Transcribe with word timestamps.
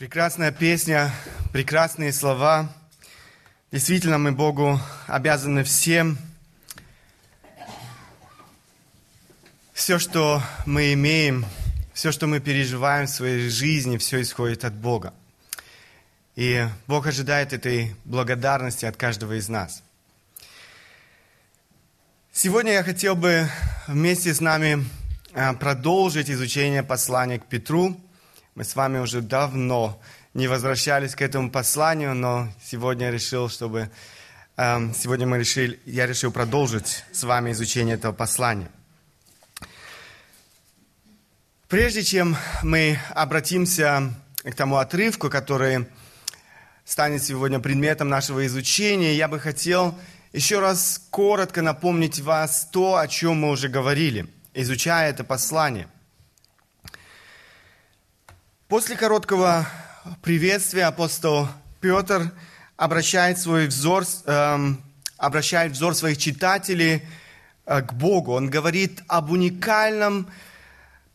Прекрасная 0.00 0.50
песня, 0.50 1.12
прекрасные 1.52 2.14
слова. 2.14 2.74
Действительно, 3.70 4.16
мы 4.16 4.32
Богу 4.32 4.80
обязаны 5.06 5.62
всем. 5.62 6.16
Все, 9.74 9.98
что 9.98 10.42
мы 10.64 10.94
имеем, 10.94 11.44
все, 11.92 12.12
что 12.12 12.26
мы 12.26 12.40
переживаем 12.40 13.08
в 13.08 13.10
своей 13.10 13.50
жизни, 13.50 13.98
все 13.98 14.22
исходит 14.22 14.64
от 14.64 14.72
Бога. 14.72 15.12
И 16.34 16.66
Бог 16.86 17.06
ожидает 17.06 17.52
этой 17.52 17.94
благодарности 18.06 18.86
от 18.86 18.96
каждого 18.96 19.38
из 19.38 19.50
нас. 19.50 19.82
Сегодня 22.32 22.72
я 22.72 22.84
хотел 22.84 23.16
бы 23.16 23.46
вместе 23.86 24.32
с 24.32 24.40
нами 24.40 24.82
а, 25.34 25.52
продолжить 25.52 26.30
изучение 26.30 26.82
послания 26.82 27.38
к 27.38 27.44
Петру– 27.44 28.00
мы 28.54 28.64
с 28.64 28.74
вами 28.74 28.98
уже 28.98 29.20
давно 29.20 30.00
не 30.34 30.48
возвращались 30.48 31.14
к 31.14 31.22
этому 31.22 31.50
посланию, 31.50 32.14
но 32.14 32.48
сегодня 32.64 33.06
я 33.06 33.12
решил, 33.12 33.48
чтобы 33.48 33.90
э, 34.56 34.92
сегодня 34.94 35.26
мы 35.26 35.38
решили, 35.38 35.78
я 35.86 36.06
решил 36.06 36.32
продолжить 36.32 37.04
с 37.12 37.22
вами 37.22 37.52
изучение 37.52 37.94
этого 37.94 38.12
послания. 38.12 38.68
Прежде 41.68 42.02
чем 42.02 42.36
мы 42.64 42.98
обратимся 43.10 44.12
к 44.42 44.54
тому 44.54 44.78
отрывку, 44.78 45.30
который 45.30 45.86
станет 46.84 47.22
сегодня 47.22 47.60
предметом 47.60 48.08
нашего 48.08 48.44
изучения, 48.46 49.14
я 49.14 49.28
бы 49.28 49.38
хотел 49.38 49.96
еще 50.32 50.58
раз 50.58 51.00
коротко 51.10 51.62
напомнить 51.62 52.18
вас 52.18 52.68
то, 52.72 52.96
о 52.96 53.06
чем 53.06 53.42
мы 53.42 53.50
уже 53.50 53.68
говорили, 53.68 54.26
изучая 54.54 55.10
это 55.10 55.22
послание– 55.22 55.86
После 58.70 58.96
короткого 58.96 59.66
приветствия 60.22 60.84
апостол 60.84 61.48
Петр 61.80 62.30
обращает 62.76 63.36
свой 63.36 63.66
взор, 63.66 64.04
эм, 64.26 64.80
обращает 65.16 65.72
взор 65.72 65.96
своих 65.96 66.18
читателей 66.18 67.02
э, 67.66 67.82
к 67.82 67.92
Богу. 67.94 68.30
Он 68.30 68.48
говорит 68.48 69.02
об 69.08 69.32
уникальном 69.32 70.28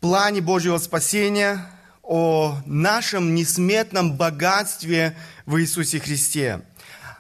плане 0.02 0.42
Божьего 0.42 0.78
спасения, 0.80 1.66
о 2.04 2.58
нашем 2.66 3.34
несметном 3.34 4.18
богатстве 4.18 5.16
в 5.46 5.58
Иисусе 5.58 6.02
Христе, 6.02 6.60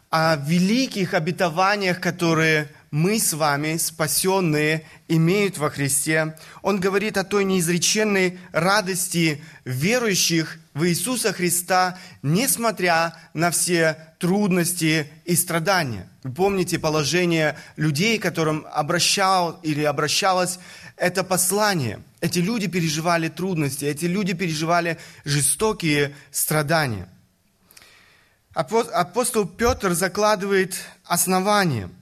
о 0.09 0.35
великих 0.35 1.13
обетованиях, 1.13 2.01
которые 2.01 2.67
мы 2.91 3.19
с 3.19 3.33
вами, 3.33 3.77
спасенные, 3.77 4.85
имеют 5.07 5.57
во 5.57 5.69
Христе. 5.69 6.37
Он 6.61 6.79
говорит 6.79 7.17
о 7.17 7.23
той 7.23 7.43
неизреченной 7.43 8.39
радости 8.51 9.43
верующих 9.65 10.59
в 10.73 10.85
Иисуса 10.87 11.33
Христа, 11.33 11.97
несмотря 12.21 13.15
на 13.33 13.51
все 13.51 13.97
трудности 14.19 15.11
и 15.25 15.35
страдания. 15.35 16.09
Вы 16.23 16.33
помните 16.33 16.79
положение 16.79 17.57
людей, 17.75 18.17
которым 18.17 18.65
обращал 18.71 19.59
или 19.63 19.83
обращалось 19.83 20.59
это 20.95 21.23
послание. 21.23 21.99
Эти 22.21 22.39
люди 22.39 22.67
переживали 22.67 23.29
трудности, 23.29 23.85
эти 23.85 24.05
люди 24.05 24.33
переживали 24.33 24.97
жестокие 25.23 26.15
страдания. 26.31 27.09
Апостол 28.53 29.45
Петр 29.45 29.93
закладывает 29.93 30.75
основание– 31.03 31.89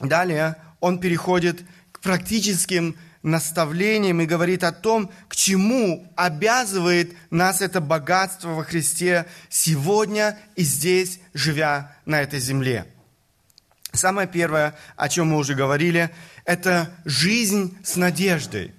Далее 0.00 0.56
он 0.80 0.98
переходит 0.98 1.62
к 1.92 2.00
практическим 2.00 2.96
наставлениям 3.22 4.20
и 4.20 4.26
говорит 4.26 4.62
о 4.64 4.72
том, 4.72 5.10
к 5.28 5.34
чему 5.34 6.12
обязывает 6.14 7.14
нас 7.30 7.62
это 7.62 7.80
богатство 7.80 8.50
во 8.50 8.64
Христе 8.64 9.26
сегодня 9.48 10.38
и 10.56 10.62
здесь, 10.62 11.20
живя 11.32 11.96
на 12.04 12.20
этой 12.20 12.38
земле. 12.38 12.86
Самое 13.92 14.28
первое, 14.28 14.74
о 14.96 15.08
чем 15.08 15.28
мы 15.28 15.38
уже 15.38 15.54
говорили, 15.54 16.10
это 16.44 16.90
жизнь 17.04 17.78
с 17.82 17.96
надеждой. 17.96 18.74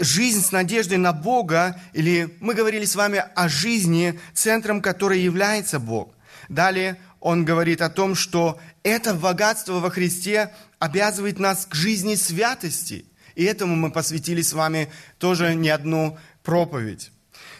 Жизнь 0.00 0.42
с 0.42 0.52
надеждой 0.52 0.98
на 0.98 1.12
Бога, 1.12 1.80
или 1.94 2.36
мы 2.40 2.54
говорили 2.54 2.84
с 2.84 2.94
вами 2.94 3.24
о 3.34 3.48
жизни, 3.48 4.20
центром 4.34 4.80
которой 4.82 5.20
является 5.20 5.80
Бог. 5.80 6.14
Далее 6.48 6.96
он 7.20 7.44
говорит 7.44 7.80
о 7.80 7.90
том, 7.90 8.14
что 8.14 8.60
это 8.84 9.14
богатство 9.14 9.80
во 9.80 9.90
Христе 9.90 10.54
обязывает 10.78 11.40
нас 11.40 11.66
к 11.66 11.74
жизни 11.74 12.14
святости. 12.14 13.06
И 13.34 13.42
этому 13.42 13.74
мы 13.74 13.90
посвятили 13.90 14.42
с 14.42 14.52
вами 14.52 14.92
тоже 15.18 15.54
не 15.56 15.70
одну 15.70 16.16
проповедь. 16.44 17.10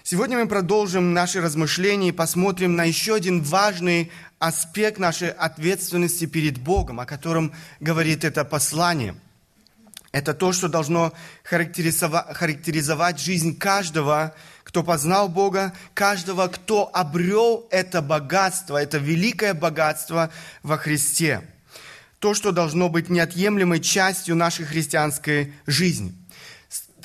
Сегодня 0.04 0.38
мы 0.38 0.46
продолжим 0.46 1.14
наши 1.14 1.40
размышления 1.40 2.10
и 2.10 2.12
посмотрим 2.12 2.76
на 2.76 2.84
еще 2.84 3.14
один 3.14 3.42
важный 3.42 4.12
аспект 4.38 4.98
нашей 4.98 5.30
ответственности 5.30 6.26
перед 6.26 6.58
Богом, 6.58 7.00
о 7.00 7.06
котором 7.06 7.52
говорит 7.80 8.22
это 8.22 8.44
послание. 8.44 9.16
Это 10.12 10.34
то, 10.34 10.52
что 10.52 10.68
должно 10.68 11.14
характеризовать, 11.42 13.18
жизнь 13.18 13.56
каждого 13.56 14.34
кто 14.74 14.82
познал 14.82 15.28
Бога, 15.28 15.72
каждого, 15.94 16.48
кто 16.48 16.90
обрел 16.92 17.64
это 17.70 18.02
богатство, 18.02 18.76
это 18.76 18.98
великое 18.98 19.54
богатство 19.54 20.30
во 20.64 20.78
Христе. 20.78 21.42
То, 22.18 22.34
что 22.34 22.50
должно 22.50 22.88
быть 22.88 23.08
неотъемлемой 23.08 23.78
частью 23.78 24.34
нашей 24.34 24.64
христианской 24.64 25.54
жизни. 25.64 26.12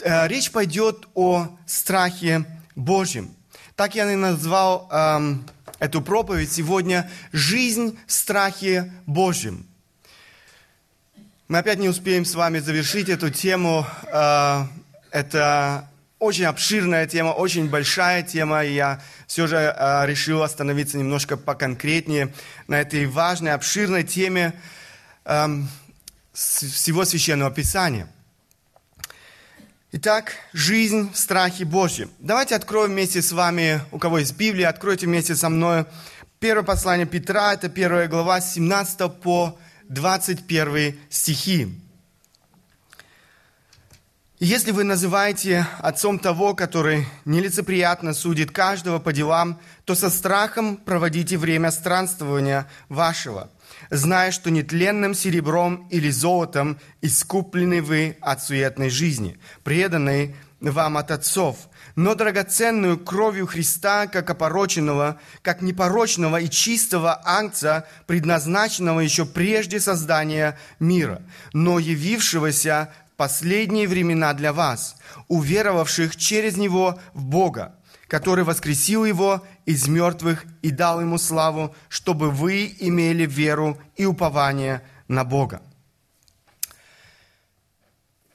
Э, 0.01 0.27
речь 0.27 0.49
пойдет 0.49 1.07
о 1.13 1.47
страхе 1.67 2.43
Божьем. 2.75 3.29
Так 3.75 3.93
я 3.93 4.11
и 4.11 4.15
назвал 4.15 4.89
эм, 4.91 5.45
эту 5.77 6.01
проповедь 6.01 6.51
сегодня 6.51 7.07
«Жизнь 7.33 7.99
в 8.07 8.11
страхе 8.11 8.91
Божьем». 9.05 9.67
Мы 11.47 11.59
опять 11.59 11.77
не 11.77 11.89
успеем 11.89 12.25
с 12.25 12.33
вами 12.33 12.57
завершить 12.57 13.09
эту 13.09 13.29
тему. 13.29 13.85
Э, 14.11 14.65
это 15.11 15.87
очень 16.19 16.45
обширная 16.45 17.07
тема, 17.07 17.29
очень 17.29 17.69
большая 17.69 18.23
тема, 18.23 18.63
и 18.63 18.73
я 18.73 19.01
все 19.25 19.47
же 19.47 19.55
э, 19.55 20.05
решил 20.05 20.43
остановиться 20.43 20.97
немножко 20.97 21.37
поконкретнее 21.37 22.33
на 22.67 22.81
этой 22.81 23.05
важной, 23.05 23.53
обширной 23.53 24.03
теме 24.03 24.53
э, 25.23 25.47
всего 26.33 27.05
Священного 27.05 27.51
Писания. 27.51 28.07
Итак, 29.91 30.33
жизнь 30.53 31.11
в 31.11 31.17
страхе 31.17 31.65
Божьем. 31.65 32.11
Давайте 32.19 32.55
откроем 32.55 32.91
вместе 32.91 33.21
с 33.21 33.31
вами, 33.31 33.81
у 33.91 33.97
кого 33.97 34.19
есть 34.19 34.35
Библия, 34.35 34.69
откройте 34.69 35.07
вместе 35.07 35.35
со 35.35 35.49
мной 35.49 35.85
первое 36.39 36.63
послание 36.63 37.07
Петра, 37.07 37.53
это 37.53 37.69
первая 37.69 38.07
глава, 38.07 38.39
с 38.39 38.53
17 38.53 39.11
по 39.21 39.57
21 39.87 40.99
стихи. 41.09 41.69
Если 44.41 44.71
вы 44.71 44.85
называете 44.85 45.67
отцом 45.79 46.17
того, 46.17 46.55
который 46.55 47.05
нелицеприятно 47.25 48.13
судит 48.13 48.51
каждого 48.51 48.97
по 48.97 49.11
делам, 49.11 49.59
то 49.83 49.95
со 49.95 50.09
страхом 50.09 50.77
проводите 50.77 51.37
время 51.37 51.71
странствования 51.71 52.65
вашего, 52.87 53.51
зная, 53.89 54.31
что 54.31 54.49
нетленным 54.49 55.13
серебром 55.13 55.89
или 55.89 56.09
золотом 56.09 56.79
искуплены 57.01 57.81
вы 57.81 58.15
от 58.21 58.41
суетной 58.41 58.89
жизни, 58.89 59.37
преданной 59.65 60.37
вам 60.61 60.95
от 60.95 61.11
отцов, 61.11 61.57
но 61.97 62.15
драгоценную 62.15 62.97
кровью 62.97 63.45
Христа, 63.45 64.07
как 64.07 64.29
опороченного, 64.29 65.19
как 65.41 65.61
непорочного 65.61 66.39
и 66.39 66.49
чистого 66.49 67.21
ангца, 67.25 67.85
предназначенного 68.07 69.01
еще 69.01 69.25
прежде 69.25 69.81
создания 69.81 70.57
мира, 70.79 71.21
но 71.51 71.77
явившегося 71.77 72.93
последние 73.19 73.85
времена 73.85 74.33
для 74.33 74.53
вас, 74.53 74.95
уверовавших 75.27 76.15
через 76.15 76.55
Него 76.55 76.97
в 77.13 77.25
Бога, 77.25 77.75
который 78.07 78.45
воскресил 78.45 79.03
Его 79.03 79.45
из 79.65 79.89
мертвых 79.89 80.45
и 80.61 80.71
дал 80.71 81.01
Ему 81.01 81.17
славу, 81.17 81.75
чтобы 81.89 82.31
вы 82.31 82.73
имели 82.79 83.25
веру 83.25 83.77
и 83.97 84.05
упование 84.05 84.83
на 85.09 85.25
Бога. 85.25 85.61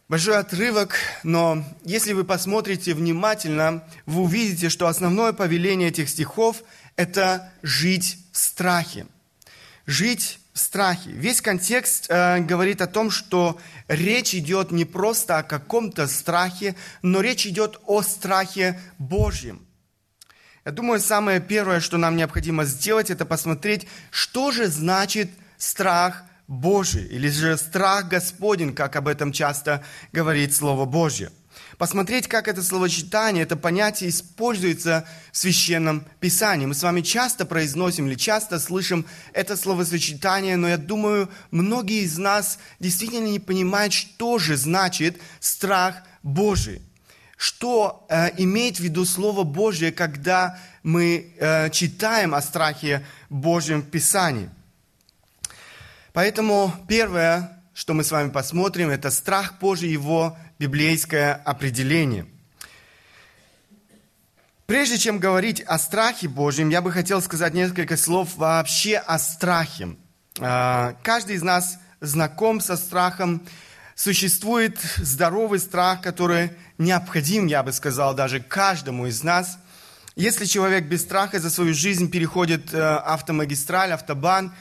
Большой 0.07 0.37
отрывок, 0.37 0.97
но 1.23 1.65
если 1.83 2.13
вы 2.13 2.25
посмотрите 2.25 2.93
внимательно, 2.93 3.85
вы 4.05 4.21
увидите, 4.25 4.69
что 4.69 4.87
основное 4.87 5.33
повеление 5.33 5.89
этих 5.89 6.11
стихов– 6.11 6.63
это 6.97 7.51
жить 7.63 8.19
в 8.33 8.37
страхе. 8.37 9.07
Жить 9.87 10.41
страхе. 10.55 11.11
Весь 11.11 11.43
контекст 11.43 12.07
э, 12.09 12.39
говорит 12.41 12.81
о 12.81 12.87
том, 12.87 13.11
что 13.11 13.61
речь 13.89 14.35
идет 14.35 14.71
не 14.71 14.85
просто 14.85 15.39
о 15.39 15.43
каком-то 15.43 16.07
страхе, 16.07 16.77
но 17.03 17.21
речь 17.21 17.47
идет 17.47 17.81
о 17.87 18.03
страхе 18.03 18.81
Божьем. 18.99 19.67
Я 20.65 20.73
думаю, 20.73 21.01
самое 21.01 21.41
первое, 21.41 21.81
что 21.81 21.99
нам 21.99 22.17
необходимо 22.17 22.65
сделать, 22.65 23.11
это 23.11 23.27
посмотреть, 23.27 23.87
что 24.11 24.51
же 24.51 24.69
значит 24.69 25.29
страх 25.59 26.23
Божий, 26.47 27.05
или 27.07 27.29
же 27.29 27.59
страх 27.59 28.09
Господень, 28.09 28.75
как 28.75 28.97
об 28.97 29.09
этом 29.09 29.33
часто 29.33 29.85
говорит 30.13 30.55
Слово 30.55 30.85
Божье. 30.85 31.31
Посмотреть, 31.79 32.29
как 32.29 32.49
это 32.49 32.63
словочитание, 32.63 33.43
это 33.43 33.57
понятие 33.57 34.11
используется 34.11 35.07
в 35.33 35.37
Священном 35.37 36.07
Писании. 36.21 36.67
Мы 36.67 36.75
с 36.75 36.83
вами 36.83 37.01
часто 37.01 37.47
произносим 37.47 38.07
или 38.07 38.15
часто 38.15 38.59
слышим 38.59 39.07
это 39.33 39.57
словосочетание, 39.57 40.57
но 40.57 40.69
я 40.69 40.77
думаю, 40.77 41.29
многие 41.51 42.03
из 42.03 42.19
нас 42.19 42.59
действительно 42.81 43.27
не 43.27 43.41
понимают, 43.41 43.93
что 43.93 44.39
же 44.39 44.57
значит 44.57 45.21
страх 45.41 45.97
Божий. 46.23 46.83
Что 47.37 48.07
э, 48.09 48.31
имеет 48.39 48.77
в 48.77 48.81
виду 48.81 49.05
Слово 49.05 49.43
Божье, 49.43 49.93
когда 49.93 50.59
мы 50.83 51.35
э, 51.39 51.71
читаем 51.71 52.35
о 52.35 52.43
страхе 52.43 53.05
Божьем 53.29 53.83
в 53.83 53.91
Писании. 53.91 54.49
Поэтому 56.13 56.73
первое, 56.89 57.61
что 57.75 57.93
мы 57.93 58.05
с 58.05 58.13
вами 58.13 58.31
посмотрим, 58.31 58.89
это 58.89 59.11
страх 59.11 59.59
Божий, 59.61 59.91
его 59.91 60.37
библейское 60.65 61.35
определение. 61.35 62.25
Прежде 64.65 64.97
чем 64.97 65.19
говорить 65.19 65.61
о 65.61 65.79
страхе 65.79 66.27
Божьем, 66.27 66.71
я 66.71 66.81
бы 66.81 66.91
хотел 66.91 67.21
сказать 67.21 67.53
несколько 67.53 67.99
слов 67.99 68.37
вообще 68.37 68.97
о 68.97 69.19
страхе. 69.19 69.97
А, 70.41 70.97
каждый 71.03 71.37
из 71.37 71.43
нас 71.43 71.79
знаком 72.01 72.63
со 72.63 72.79
страхом. 72.79 73.47
Существует 73.95 74.79
здоровый 74.97 75.59
страх, 75.59 76.01
который 76.01 76.53
необходим, 76.79 77.47
я 77.47 77.63
бы 77.63 77.71
сказал, 77.71 78.15
даже 78.15 78.41
каждому 78.41 79.07
из 79.07 79.23
нас. 79.23 79.59
Если 80.17 80.47
человек 80.47 80.87
без 80.87 81.03
страха 81.03 81.41
за 81.41 81.51
свою 81.51 81.75
жизнь 81.75 82.11
переходит 82.11 82.73
э, 82.73 82.81
автомагистраль, 82.81 83.93
автобан, 83.93 84.55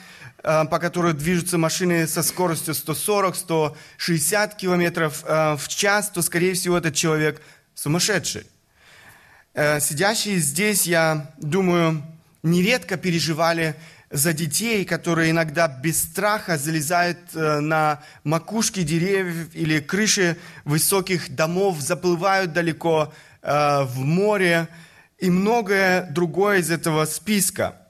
по 0.44 0.78
которой 0.78 1.14
движутся 1.14 1.56
машины 1.56 2.06
со 2.06 2.22
скоростью 2.22 2.74
140-160 2.74 4.56
километров 4.58 5.24
э, 5.26 5.56
в 5.56 5.68
час, 5.68 6.10
то, 6.10 6.20
скорее 6.20 6.52
всего, 6.52 6.76
этот 6.76 6.94
человек 6.94 7.40
сумасшедший. 7.74 8.46
Э, 9.54 9.80
сидящие 9.80 10.36
здесь, 10.38 10.86
я 10.86 11.30
думаю, 11.38 12.02
нередко 12.42 12.98
переживали 12.98 13.74
за 14.10 14.34
детей, 14.34 14.84
которые 14.84 15.30
иногда 15.30 15.66
без 15.66 16.02
страха 16.02 16.58
залезают 16.58 17.34
на 17.34 18.02
макушки 18.22 18.82
деревьев 18.82 19.48
или 19.54 19.80
крыши 19.80 20.36
высоких 20.64 21.34
домов, 21.34 21.80
заплывают 21.80 22.52
далеко 22.52 23.12
в 23.42 23.96
море 23.96 24.68
и 25.18 25.30
многое 25.30 26.08
другое 26.10 26.58
из 26.58 26.70
этого 26.70 27.06
списка– 27.06 27.78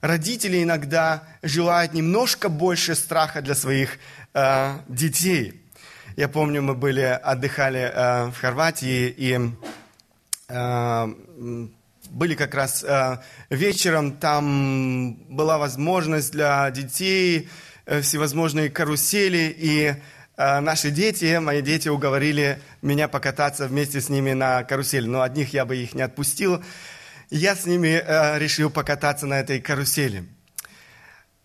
родители 0.00 0.62
иногда 0.62 1.22
желают 1.42 1.92
немножко 1.92 2.48
больше 2.48 2.94
страха 2.94 3.42
для 3.42 3.54
своих 3.54 3.98
э, 4.34 4.78
детей. 4.88 5.60
Я 6.16 6.28
помню, 6.28 6.62
мы 6.62 6.74
были, 6.74 7.00
отдыхали 7.00 7.90
э, 7.92 8.26
в 8.26 8.34
Хорватии, 8.34 9.14
и 9.16 9.38
э, 10.48 11.14
были 12.10 12.34
как 12.34 12.54
раз 12.54 12.84
э, 12.84 13.18
вечером, 13.50 14.12
там 14.12 15.14
была 15.28 15.58
возможность 15.58 16.32
для 16.32 16.70
детей, 16.70 17.48
э, 17.86 18.00
всевозможные 18.00 18.68
карусели, 18.68 19.54
и 19.56 19.94
э, 20.36 20.60
наши 20.60 20.90
дети, 20.90 21.38
мои 21.38 21.62
дети 21.62 21.88
уговорили 21.88 22.58
меня 22.82 23.06
покататься 23.06 23.68
вместе 23.68 24.00
с 24.00 24.08
ними 24.08 24.32
на 24.32 24.64
карусели, 24.64 25.06
но 25.06 25.22
одних 25.22 25.52
я 25.52 25.64
бы 25.64 25.76
их 25.76 25.94
не 25.94 26.02
отпустил, 26.02 26.62
я 27.30 27.54
с 27.54 27.64
ними 27.64 28.02
э, 28.04 28.38
решил 28.38 28.70
покататься 28.70 29.26
на 29.26 29.40
этой 29.40 29.60
карусели. 29.60 30.24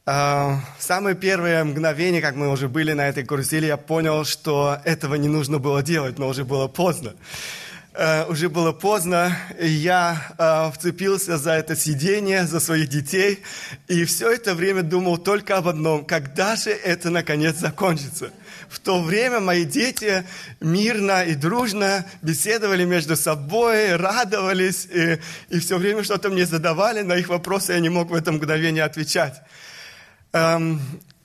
Э, 0.05 0.57
самые 0.79 1.15
первые 1.15 1.63
мгновения, 1.63 2.21
как 2.21 2.35
мы 2.35 2.49
уже 2.49 2.67
были 2.67 2.93
на 2.93 3.07
этой 3.07 3.23
карусели, 3.23 3.67
я 3.67 3.77
понял, 3.77 4.25
что 4.25 4.79
этого 4.83 5.15
не 5.15 5.27
нужно 5.27 5.59
было 5.59 5.83
делать, 5.83 6.17
но 6.17 6.27
уже 6.27 6.43
было 6.43 6.67
поздно. 6.67 7.13
Uh, 7.97 8.29
уже 8.29 8.49
было 8.49 8.73
поздно, 8.73 9.37
я 9.57 10.35
uh, 10.37 10.69
вцепился 10.73 11.37
за 11.37 11.51
это 11.51 11.77
сиденье, 11.77 12.45
за 12.45 12.59
своих 12.59 12.89
детей, 12.89 13.41
и 13.87 14.03
все 14.03 14.33
это 14.33 14.53
время 14.53 14.83
думал 14.83 15.17
только 15.17 15.55
об 15.55 15.69
одном, 15.69 16.03
когда 16.03 16.57
же 16.57 16.71
это 16.71 17.09
наконец 17.09 17.55
закончится. 17.55 18.31
В 18.69 18.79
то 18.79 19.01
время 19.01 19.39
мои 19.39 19.65
дети 19.65 20.25
мирно 20.59 21.23
и 21.23 21.35
дружно 21.35 22.05
беседовали 22.21 22.85
между 22.85 23.15
собой, 23.15 23.95
радовались, 23.95 24.85
и, 24.85 25.19
и 25.49 25.59
все 25.59 25.77
время 25.77 26.03
что-то 26.03 26.29
мне 26.29 26.45
задавали, 26.45 27.01
на 27.01 27.13
их 27.13 27.29
вопросы 27.29 27.73
я 27.73 27.79
не 27.79 27.89
мог 27.89 28.09
в 28.09 28.13
это 28.13 28.31
мгновение 28.31 28.83
отвечать. 28.83 29.41
Um, 30.33 30.79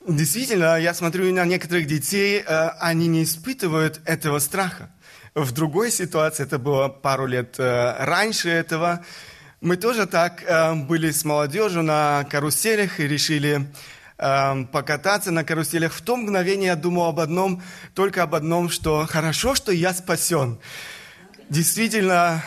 действительно, 0.06 0.78
я 0.78 0.94
смотрю 0.94 1.32
на 1.34 1.44
некоторых 1.44 1.86
детей, 1.86 2.40
uh, 2.40 2.72
они 2.78 3.08
не 3.08 3.24
испытывают 3.24 4.00
этого 4.04 4.38
страха. 4.38 4.90
В 5.34 5.52
другой 5.52 5.90
ситуации, 5.90 6.42
это 6.42 6.58
было 6.58 6.88
пару 6.88 7.26
лет 7.26 7.54
э, 7.58 7.94
раньше 8.04 8.48
этого, 8.48 9.04
мы 9.60 9.76
тоже 9.76 10.06
так 10.06 10.42
э, 10.42 10.74
были 10.74 11.12
с 11.12 11.24
молодежью 11.24 11.84
на 11.84 12.26
каруселях 12.28 12.98
и 12.98 13.06
решили 13.06 13.68
э, 14.20 14.64
покататься 14.70 15.32
на 15.32 15.42
каруселях. 15.42 15.92
В 15.92 16.02
то 16.02 16.16
мгновение 16.16 16.66
я 16.66 16.76
думал 16.76 17.06
об 17.08 17.18
одном, 17.18 17.62
только 17.94 18.22
об 18.22 18.36
одном, 18.36 18.70
что 18.70 19.06
хорошо, 19.10 19.56
что 19.56 19.72
я 19.72 19.92
спасен. 19.92 20.58
Действительно, 21.48 22.44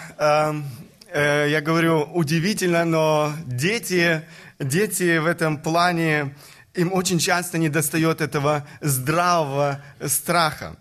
я 1.13 1.61
говорю, 1.61 2.07
удивительно, 2.13 2.85
но 2.85 3.33
дети, 3.45 4.21
дети 4.59 5.17
в 5.17 5.25
этом 5.25 5.57
плане, 5.57 6.35
им 6.73 6.93
очень 6.93 7.19
часто 7.19 7.57
не 7.57 7.69
достает 7.69 8.21
этого 8.21 8.65
здравого 8.79 9.83
страха. 10.05 10.77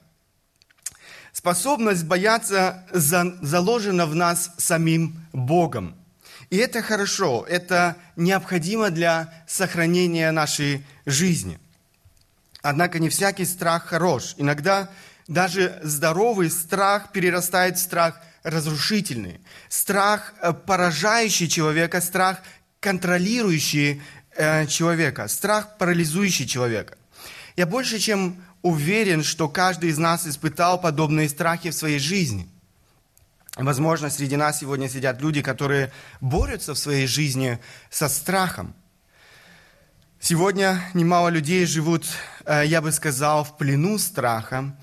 Способность 1.32 2.04
бояться 2.04 2.86
заложена 2.92 4.06
в 4.06 4.14
нас 4.14 4.52
самим 4.58 5.26
Богом. 5.32 5.96
И 6.52 6.58
это 6.58 6.82
хорошо, 6.82 7.46
это 7.48 7.96
необходимо 8.14 8.90
для 8.90 9.32
сохранения 9.48 10.30
нашей 10.32 10.84
жизни. 11.06 11.58
Однако 12.60 12.98
не 12.98 13.08
всякий 13.08 13.46
страх 13.46 13.86
хорош. 13.86 14.34
Иногда 14.36 14.90
даже 15.26 15.80
здоровый 15.82 16.50
страх 16.50 17.10
перерастает 17.10 17.78
в 17.78 17.80
страх 17.80 18.20
разрушительный. 18.42 19.40
Страх, 19.70 20.34
э, 20.42 20.52
поражающий 20.52 21.48
человека, 21.48 22.02
страх, 22.02 22.42
контролирующий 22.80 24.02
э, 24.36 24.66
человека, 24.66 25.28
страх, 25.28 25.78
парализующий 25.78 26.46
человека. 26.46 26.98
Я 27.56 27.66
больше 27.66 27.98
чем 27.98 28.44
уверен, 28.60 29.24
что 29.24 29.48
каждый 29.48 29.88
из 29.88 29.96
нас 29.96 30.26
испытал 30.26 30.78
подобные 30.78 31.30
страхи 31.30 31.70
в 31.70 31.74
своей 31.74 31.98
жизни. 31.98 32.46
Возможно, 33.56 34.08
среди 34.08 34.36
нас 34.36 34.60
сегодня 34.60 34.88
сидят 34.88 35.20
люди, 35.20 35.42
которые 35.42 35.92
борются 36.22 36.72
в 36.72 36.78
своей 36.78 37.06
жизни 37.06 37.58
со 37.90 38.08
страхом. 38.08 38.74
Сегодня 40.20 40.80
немало 40.94 41.28
людей 41.28 41.66
живут, 41.66 42.06
э, 42.46 42.62
я 42.64 42.80
бы 42.80 42.90
сказал, 42.92 43.44
в 43.44 43.58
плену 43.58 43.98
страха. 43.98 44.74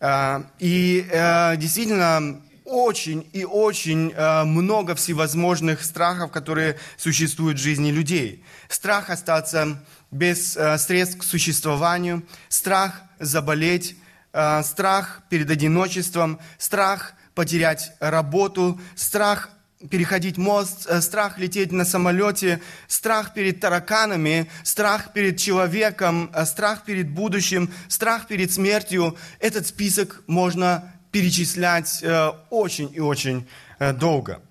Э, 0.00 0.42
и 0.58 1.06
э, 1.08 1.56
действительно, 1.56 2.40
очень 2.64 3.30
и 3.32 3.44
очень 3.44 4.12
много 4.12 4.96
всевозможных 4.96 5.84
страхов, 5.84 6.32
которые 6.32 6.78
существуют 6.96 7.60
в 7.60 7.62
жизни 7.62 7.92
людей. 7.92 8.44
Страх 8.68 9.08
остаться 9.08 9.86
без 10.10 10.58
средств 10.78 11.18
к 11.18 11.22
существованию, 11.22 12.26
страх 12.48 13.02
заболеть, 13.20 13.96
страх 14.64 15.22
перед 15.28 15.48
одиночеством, 15.48 16.40
страх 16.58 17.14
потерять 17.36 17.92
работу, 18.00 18.80
страх 18.96 19.50
переходить 19.90 20.38
мост, 20.38 20.86
э, 20.88 21.02
страх 21.02 21.38
лететь 21.38 21.70
на 21.70 21.84
самолете, 21.84 22.60
страх 22.88 23.34
перед 23.34 23.60
тараканами, 23.60 24.50
страх 24.64 25.12
перед 25.12 25.38
человеком, 25.38 26.30
э, 26.34 26.46
страх 26.46 26.84
перед 26.84 27.10
будущим, 27.10 27.70
страх 27.88 28.26
перед 28.26 28.50
смертью. 28.50 29.16
Этот 29.38 29.66
список 29.66 30.22
можно 30.26 30.92
перечислять 31.12 32.04
очень 32.50 32.90
и 32.92 33.00
очень 33.00 33.46
долго. 33.94 34.42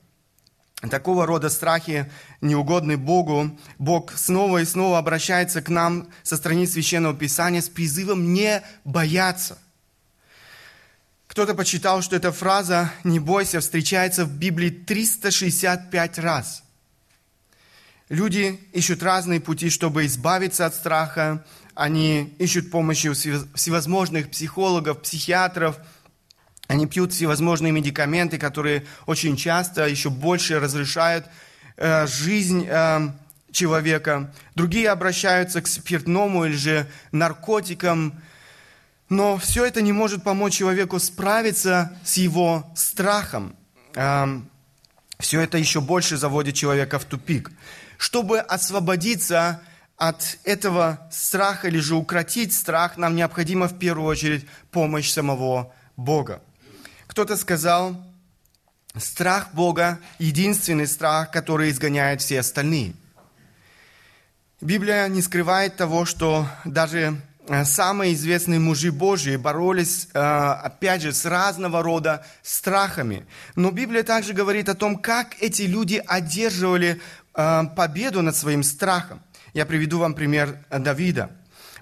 Такого 0.89 1.25
рода 1.25 1.49
страхи, 1.49 2.11
неугодны 2.41 2.97
Богу, 2.97 3.57
Бог 3.79 4.13
снова 4.13 4.59
и 4.59 4.65
снова 4.65 4.97
обращается 4.97 5.61
к 5.61 5.69
нам 5.69 6.07
со 6.23 6.37
страниц 6.37 6.73
Священного 6.73 7.15
Писания 7.15 7.61
с 7.61 7.69
призывом 7.69 8.33
не 8.33 8.63
бояться. 8.83 9.57
Кто-то 11.35 11.53
почитал, 11.53 12.01
что 12.01 12.15
эта 12.15 12.31
фраза 12.31 12.93
«не 13.03 13.19
бойся» 13.19 13.59
встречается 13.59 14.23
в 14.23 14.31
Библии 14.31 14.69
365 14.69 16.19
раз. 16.19 16.63
Люди 18.07 18.57
ищут 18.71 19.03
разные 19.03 19.41
пути, 19.41 19.69
чтобы 19.69 20.05
избавиться 20.05 20.65
от 20.65 20.73
страха. 20.73 21.45
Они 21.73 22.33
ищут 22.39 22.71
помощи 22.71 23.09
у 23.09 23.13
всевозможных 23.13 24.29
психологов, 24.31 25.01
психиатров– 25.01 25.77
они 26.67 26.87
пьют 26.87 27.11
всевозможные 27.11 27.71
медикаменты, 27.71 28.37
которые 28.37 28.85
очень 29.05 29.35
часто 29.35 29.87
еще 29.87 30.09
больше 30.09 30.59
разрешают 30.59 31.25
э, 31.77 32.07
жизнь 32.07 32.65
э, 32.67 33.09
человека. 33.51 34.33
Другие 34.55 34.89
обращаются 34.89 35.61
к 35.61 35.67
спиртному 35.67 36.45
или 36.45 36.55
же 36.55 36.87
наркотикам. 37.11 38.19
Но 39.09 39.37
все 39.37 39.65
это 39.65 39.81
не 39.81 39.91
может 39.91 40.23
помочь 40.23 40.55
человеку 40.55 40.99
справиться 40.99 41.97
с 42.03 42.17
его 42.17 42.71
страхом. 42.75 43.55
Все 45.19 45.41
это 45.41 45.57
еще 45.57 45.79
больше 45.79 46.17
заводит 46.17 46.55
человека 46.55 46.99
в 46.99 47.05
тупик. 47.05 47.51
Чтобы 47.97 48.39
освободиться 48.39 49.61
от 49.95 50.37
этого 50.43 51.07
страха 51.11 51.67
или 51.69 51.77
же 51.77 51.95
укротить 51.95 52.53
страх, 52.53 52.97
нам 52.97 53.15
необходима 53.15 53.67
в 53.67 53.79
первую 53.79 54.07
очередь 54.07 54.45
помощь 54.71 55.09
самого 55.09 55.73
Бога. 55.95 56.41
Кто-то 57.07 57.37
сказал, 57.37 57.95
страх 58.97 59.53
Бога– 59.53 59.99
единственный 60.19 60.87
страх, 60.87 61.31
который 61.31 61.69
изгоняет 61.69 62.21
все 62.21 62.41
остальные. 62.41 62.93
Библия 64.59 65.07
не 65.07 65.21
скрывает 65.21 65.77
того, 65.77 66.05
что 66.05 66.47
даже 66.65 67.21
самые 67.65 68.13
известные 68.13 68.59
мужи 68.59 68.91
Божьи 68.91 69.35
боролись, 69.35 70.07
э, 70.13 70.19
опять 70.19 71.01
же, 71.01 71.13
с 71.13 71.25
разного 71.25 71.83
рода 71.83 72.25
страхами. 72.41 73.25
Но 73.55 73.71
Библия 73.71 74.03
также 74.03 74.33
говорит 74.33 74.69
о 74.69 74.75
том, 74.75 74.97
как 74.97 75.35
эти 75.41 75.63
люди 75.63 76.01
одерживали 76.05 77.01
э, 77.35 77.63
победу 77.75 78.21
над 78.21 78.35
своим 78.35 78.63
страхом. 78.63 79.21
Я 79.53 79.65
приведу 79.65 79.99
вам 79.99 80.13
пример 80.13 80.57
Давида. 80.69 81.31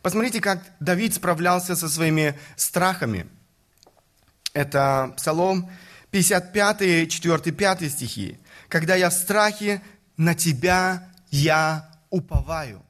Посмотрите, 0.01 0.41
как 0.41 0.61
Давид 0.79 1.13
справлялся 1.13 1.75
со 1.75 1.87
своими 1.87 2.37
страхами. 2.55 3.25
Это 4.53 5.13
Псалом 5.17 5.71
55, 6.11 7.09
4, 7.09 7.51
5 7.51 7.91
стихи. 7.91 8.37
«Когда 8.67 8.95
я 8.95 9.09
в 9.09 9.13
страхе, 9.13 9.81
на 10.17 10.35
Тебя 10.35 11.09
я 11.31 11.89
уповаю». 12.09 12.83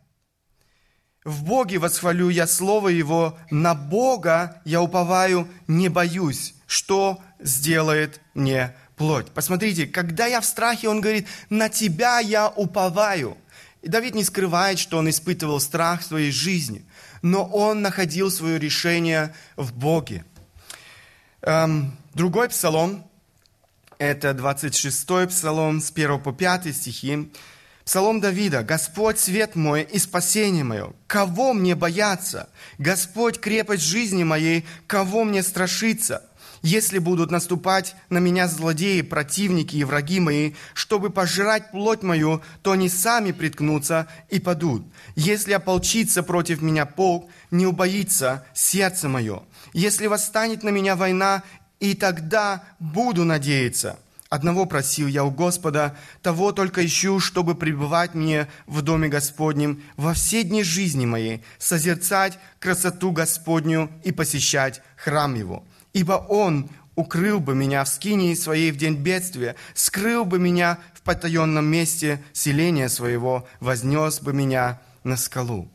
В 1.24 1.44
Боге 1.44 1.78
восхвалю 1.78 2.30
я 2.30 2.48
Слово 2.48 2.90
Его, 2.90 3.38
на 3.50 3.76
Бога 3.76 4.62
я 4.66 4.82
уповаю, 4.82 5.48
не 5.68 5.88
боюсь, 5.88 6.54
что 6.68 7.22
сделает 7.40 8.20
мне 8.34 8.76
плоть. 8.98 9.28
Посмотрите, 9.32 9.86
когда 9.86 10.26
я 10.26 10.42
в 10.42 10.46
страхе, 10.46 10.90
он 10.90 11.00
говорит, 11.00 11.28
на 11.50 11.70
Тебя 11.70 12.20
я 12.20 12.50
уповаю. 12.50 13.38
И 13.82 13.88
Давид 13.88 14.16
не 14.16 14.24
скрывает, 14.24 14.80
что 14.80 14.98
он 14.98 15.10
испытывал 15.10 15.60
страх 15.60 16.02
в 16.02 16.06
своей 16.06 16.32
жизни, 16.32 16.86
но 17.22 17.46
он 17.46 17.82
находил 17.82 18.30
свое 18.30 18.60
решение 18.60 19.34
в 19.56 19.74
Боге. 19.74 20.26
Эм, 21.42 21.98
другой 22.14 22.50
псалом, 22.50 23.06
это 23.98 24.32
26-й 24.32 25.28
псалом 25.28 25.82
с 25.82 25.92
1 25.92 26.20
по 26.20 26.32
5 26.32 26.76
стихи. 26.76 27.30
Псалом 27.86 28.22
Давида. 28.22 28.64
«Господь 28.64 29.20
свет 29.20 29.56
мой 29.56 29.84
и 29.84 30.00
спасение 30.00 30.64
мое, 30.64 30.94
кого 31.08 31.54
мне 31.54 31.76
бояться? 31.76 32.50
Господь 32.78 33.40
крепость 33.40 33.84
жизни 33.84 34.24
моей, 34.24 34.66
кого 34.88 35.24
мне 35.24 35.44
страшиться?» 35.44 36.24
Если 36.64 36.98
будут 36.98 37.30
наступать 37.30 37.94
на 38.10 38.20
меня 38.20 38.48
злодеи, 38.48 39.02
противники 39.02 39.76
и 39.76 39.84
враги 39.84 40.22
мои, 40.22 40.54
чтобы 40.74 41.10
пожрать 41.10 41.72
плоть 41.72 42.04
мою, 42.04 42.42
то 42.62 42.72
они 42.72 42.88
сами 42.88 43.34
приткнутся 43.34 44.08
и 44.30 44.40
падут. 44.40 44.86
Если 45.16 45.52
ополчится 45.52 46.24
против 46.24 46.62
меня 46.62 46.86
полк, 46.86 47.30
не 47.52 47.68
убоится 47.68 48.46
сердце 48.54 49.10
мое. 49.10 49.44
Если 49.74 50.08
восстанет 50.08 50.64
на 50.64 50.70
меня 50.70 50.96
война, 50.96 51.44
и 51.82 51.96
тогда 51.96 52.64
буду 52.80 53.26
надеяться. 53.26 54.00
Одного 54.34 54.66
просил 54.66 55.06
я 55.06 55.24
у 55.26 55.30
Господа, 55.30 55.96
того 56.24 56.54
только 56.54 56.84
ищу, 56.84 57.20
чтобы 57.20 57.54
пребывать 57.54 58.16
мне 58.16 58.48
в 58.66 58.82
доме 58.82 59.08
Господнем 59.08 59.84
во 59.96 60.16
все 60.16 60.42
дни 60.42 60.64
жизни 60.64 61.06
моей, 61.06 61.44
созерцать 61.60 62.40
красоту 62.58 63.12
Господню 63.12 63.92
и 64.04 64.12
посещать 64.12 64.82
храм 64.98 65.36
Его. 65.36 65.64
Ибо 65.94 66.14
Он 66.14 66.68
укрыл 66.96 67.40
бы 67.40 67.54
меня 67.54 67.84
в 67.84 67.88
скинии 67.88 68.34
своей 68.34 68.72
в 68.72 68.78
день 68.78 68.96
бедствия, 68.96 69.56
скрыл 69.76 70.26
бы 70.26 70.40
меня 70.40 70.80
в 70.96 71.04
потаенном 71.04 71.68
месте 71.68 72.20
селения 72.34 72.90
своего, 72.90 73.48
вознес 73.60 74.20
бы 74.20 74.34
меня 74.34 74.82
на 75.04 75.16
скалу. 75.16 75.70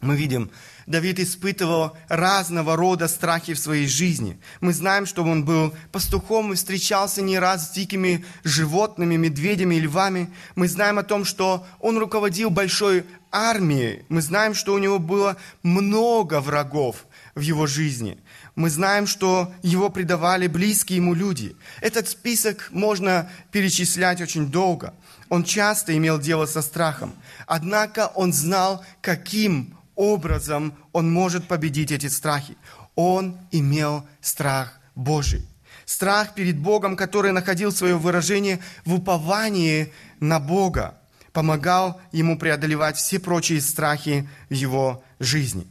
Мы 0.00 0.16
видим, 0.16 0.50
Давид 0.86 1.18
испытывал 1.18 1.96
разного 2.08 2.76
рода 2.76 3.08
страхи 3.08 3.54
в 3.54 3.58
своей 3.58 3.88
жизни. 3.88 4.38
Мы 4.60 4.72
знаем, 4.72 5.04
что 5.04 5.24
он 5.24 5.44
был 5.44 5.74
пастухом 5.90 6.52
и 6.52 6.56
встречался 6.56 7.22
не 7.22 7.40
раз 7.40 7.68
с 7.68 7.70
дикими 7.72 8.24
животными, 8.44 9.16
медведями 9.16 9.74
и 9.74 9.80
львами. 9.80 10.30
Мы 10.54 10.68
знаем 10.68 10.98
о 10.98 11.02
том, 11.02 11.24
что 11.24 11.66
он 11.80 11.98
руководил 11.98 12.50
большой 12.50 13.04
армией. 13.32 14.04
Мы 14.08 14.22
знаем, 14.22 14.54
что 14.54 14.74
у 14.74 14.78
него 14.78 15.00
было 15.00 15.36
много 15.64 16.40
врагов 16.40 17.06
в 17.34 17.40
его 17.40 17.66
жизни. 17.66 18.18
Мы 18.54 18.70
знаем, 18.70 19.08
что 19.08 19.52
его 19.62 19.90
предавали 19.90 20.46
близкие 20.46 20.98
ему 20.98 21.14
люди. 21.14 21.56
Этот 21.80 22.08
список 22.08 22.68
можно 22.70 23.28
перечислять 23.50 24.20
очень 24.20 24.46
долго. 24.46 24.94
Он 25.28 25.42
часто 25.42 25.96
имел 25.96 26.18
дело 26.20 26.46
со 26.46 26.62
страхом. 26.62 27.14
Однако 27.46 28.12
он 28.14 28.32
знал, 28.32 28.84
каким 29.02 29.75
образом 29.96 30.74
он 30.92 31.12
может 31.12 31.48
победить 31.48 31.90
эти 31.90 32.06
страхи. 32.06 32.56
Он 32.94 33.38
имел 33.50 34.06
страх 34.20 34.78
Божий. 34.94 35.46
Страх 35.84 36.34
перед 36.34 36.58
Богом, 36.58 36.96
который 36.96 37.32
находил 37.32 37.72
свое 37.72 37.96
выражение 37.96 38.60
в 38.84 38.94
уповании 38.94 39.92
на 40.20 40.40
Бога, 40.40 40.98
помогал 41.32 42.00
ему 42.12 42.38
преодолевать 42.38 42.96
все 42.96 43.18
прочие 43.18 43.60
страхи 43.60 44.28
в 44.48 44.54
его 44.54 45.04
жизни. 45.18 45.66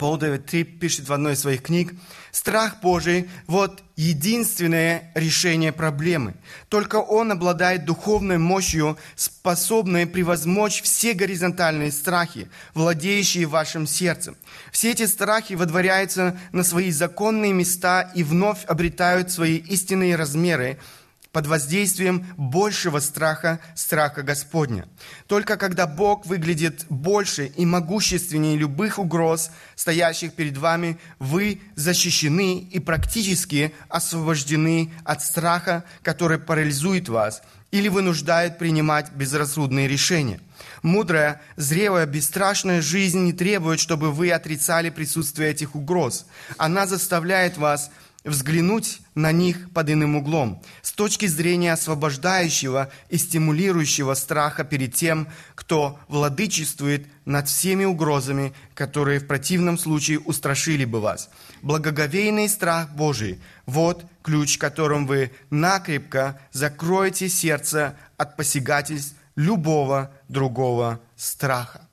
Дэвид 0.00 0.46
Трип 0.46 0.80
пишет 0.80 1.08
в 1.08 1.12
одной 1.12 1.34
из 1.34 1.40
своих 1.40 1.62
книг, 1.62 1.94
«Страх 2.30 2.80
Божий– 2.80 3.28
вот 3.46 3.82
единственное 3.96 5.12
решение 5.14 5.72
проблемы. 5.72 6.34
Только 6.68 6.96
Он 6.96 7.32
обладает 7.32 7.84
духовной 7.84 8.38
мощью, 8.38 8.96
способной 9.14 10.06
превозмочь 10.06 10.82
все 10.82 11.12
горизонтальные 11.12 11.92
страхи, 11.92 12.48
владеющие 12.72 13.46
вашим 13.46 13.86
сердцем. 13.86 14.36
Все 14.72 14.92
эти 14.92 15.06
страхи 15.06 15.54
водворяются 15.54 16.38
на 16.52 16.64
свои 16.64 16.90
законные 16.90 17.52
места 17.52 18.10
и 18.14 18.22
вновь 18.22 18.64
обретают 18.64 19.30
свои 19.30 19.56
истинные 19.56 20.16
размеры– 20.16 20.78
под 21.32 21.46
воздействием 21.46 22.26
большего 22.36 22.98
страха, 22.98 23.60
страха 23.74 24.22
Господня. 24.22 24.88
Только 25.26 25.56
когда 25.56 25.86
Бог 25.86 26.26
выглядит 26.26 26.86
больше 26.88 27.46
и 27.46 27.64
могущественнее 27.64 28.56
любых 28.56 28.98
угроз, 28.98 29.50
стоящих 29.76 30.34
перед 30.34 30.56
вами, 30.56 30.98
вы 31.18 31.60
защищены 31.76 32.58
и 32.58 32.78
практически 32.80 33.72
освобождены 33.88 34.92
от 35.04 35.22
страха, 35.22 35.84
который 36.02 36.38
парализует 36.38 37.08
вас 37.08 37.42
или 37.70 37.88
вынуждает 37.88 38.58
принимать 38.58 39.12
безрассудные 39.12 39.86
решения. 39.86 40.40
Мудрая, 40.82 41.40
зрелая, 41.56 42.06
бесстрашная 42.06 42.82
жизнь 42.82 43.20
не 43.20 43.32
требует, 43.32 43.78
чтобы 43.78 44.10
вы 44.10 44.32
отрицали 44.32 44.90
присутствие 44.90 45.50
этих 45.50 45.74
угроз. 45.74 46.26
Она 46.56 46.86
заставляет 46.86 47.56
вас 47.58 47.90
взглянуть 48.24 49.00
на 49.14 49.32
них 49.32 49.72
под 49.72 49.90
иным 49.90 50.16
углом, 50.16 50.62
с 50.82 50.92
точки 50.92 51.26
зрения 51.26 51.72
освобождающего 51.72 52.90
и 53.08 53.16
стимулирующего 53.16 54.14
страха 54.14 54.62
перед 54.62 54.94
тем, 54.94 55.28
кто 55.54 55.98
владычествует 56.08 57.06
над 57.24 57.48
всеми 57.48 57.84
угрозами, 57.84 58.52
которые 58.74 59.20
в 59.20 59.26
противном 59.26 59.78
случае 59.78 60.18
устрашили 60.18 60.84
бы 60.84 61.00
вас. 61.00 61.30
Благоговейный 61.62 62.48
страх 62.48 62.90
Божий– 62.90 63.40
вот 63.66 64.04
ключ, 64.22 64.58
которым 64.58 65.06
вы 65.06 65.30
накрепко 65.48 66.38
закроете 66.52 67.28
сердце 67.28 67.96
от 68.18 68.36
посягательств 68.36 69.14
любого 69.34 70.10
другого 70.28 71.00
страха. 71.16 71.88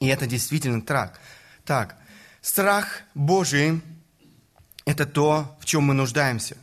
И 0.00 0.08
это 0.08 0.26
действительно 0.26 0.82
так. 0.82 1.20
Так, 1.64 1.96
страх 2.40 3.02
Божий– 3.14 3.80
это 4.86 5.04
то, 5.04 5.58
в 5.60 5.66
чем 5.66 5.82
мы 5.82 5.94
нуждаемся. 5.94 6.56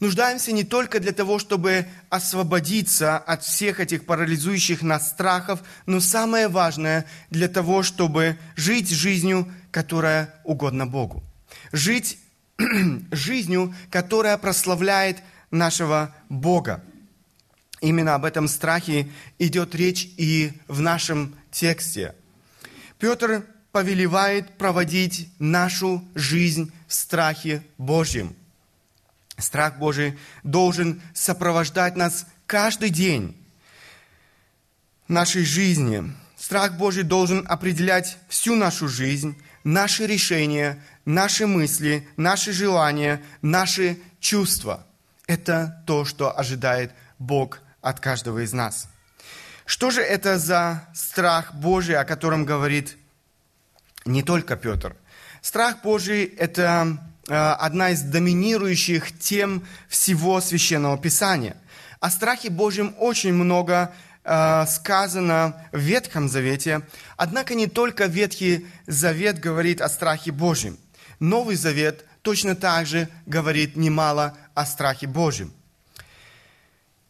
Нуждаемся 0.00 0.50
не 0.50 0.64
только 0.64 0.98
для 0.98 1.12
того, 1.12 1.38
чтобы 1.38 1.86
освободиться 2.08 3.18
от 3.18 3.44
всех 3.44 3.80
этих 3.80 4.06
парализующих 4.06 4.80
нас 4.80 5.10
страхов, 5.10 5.60
но 5.84 6.00
самое 6.00 6.48
важное 6.48 7.04
для 7.28 7.48
того, 7.48 7.82
чтобы 7.82 8.38
жить 8.56 8.88
жизнью, 8.88 9.46
которая 9.70 10.34
угодна 10.44 10.86
Богу. 10.86 11.22
Жить 11.70 12.18
жизнью, 13.12 13.74
которая 13.90 14.38
прославляет 14.38 15.18
нашего 15.50 16.14
Бога. 16.30 16.82
Именно 17.82 18.14
об 18.14 18.24
этом 18.24 18.48
страхе 18.48 19.10
идет 19.38 19.74
речь 19.74 20.08
и 20.16 20.52
в 20.66 20.80
нашем 20.80 21.36
тексте. 21.50 22.14
Петр 22.98 23.44
повелевает 23.72 24.56
проводить 24.58 25.28
нашу 25.38 26.04
жизнь 26.14 26.72
в 26.86 26.94
страхе 26.94 27.62
Божьем. 27.78 28.34
Страх 29.38 29.78
Божий 29.78 30.18
должен 30.42 31.00
сопровождать 31.14 31.96
нас 31.96 32.26
каждый 32.46 32.90
день 32.90 33.36
нашей 35.08 35.44
жизни. 35.44 36.12
Страх 36.36 36.76
Божий 36.76 37.02
должен 37.02 37.44
определять 37.48 38.18
всю 38.28 38.54
нашу 38.54 38.88
жизнь. 38.88 39.36
наши 39.62 40.06
решения, 40.06 40.82
наши 41.04 41.46
мысли, 41.46 42.08
наши 42.16 42.52
желания, 42.52 43.22
наши 43.42 43.98
чувства. 44.18 44.86
Это 45.26 45.82
то, 45.86 46.04
что 46.04 46.36
ожидает 46.36 46.92
Бог 47.18 47.60
от 47.82 48.00
каждого 48.00 48.42
из 48.42 48.52
нас. 48.52 48.88
Что 49.66 49.90
же 49.90 50.00
это 50.00 50.38
за 50.38 50.88
страх 50.94 51.54
Божий, 51.54 51.96
о 51.96 52.04
котором 52.04 52.44
говорит 52.44 52.96
не 54.04 54.22
только 54.22 54.56
Петр? 54.56 54.96
Страх 55.42 55.82
Божий– 55.82 56.24
это 56.38 56.98
э, 57.28 57.34
одна 57.34 57.90
из 57.90 58.02
доминирующих 58.02 59.18
тем 59.18 59.66
всего 59.88 60.40
Священного 60.40 60.98
Писания. 60.98 61.56
О 62.00 62.10
страхе 62.10 62.50
Божьем 62.50 62.94
очень 62.98 63.32
много 63.32 63.94
э, 64.24 64.66
сказано 64.66 65.66
в 65.72 65.78
Ветхом 65.78 66.28
Завете, 66.28 66.82
однако 67.16 67.54
не 67.54 67.66
только 67.66 68.06
Ветхий 68.06 68.66
Завет 68.86 69.38
говорит 69.38 69.80
о 69.80 69.88
страхе 69.88 70.32
Божьем. 70.32 70.78
Новый 71.18 71.56
Завет 71.56 72.04
точно 72.22 72.54
так 72.54 72.86
же 72.86 73.08
говорит 73.26 73.76
немало 73.76 74.36
о 74.54 74.66
страхе 74.66 75.06
Божьем. 75.06 75.52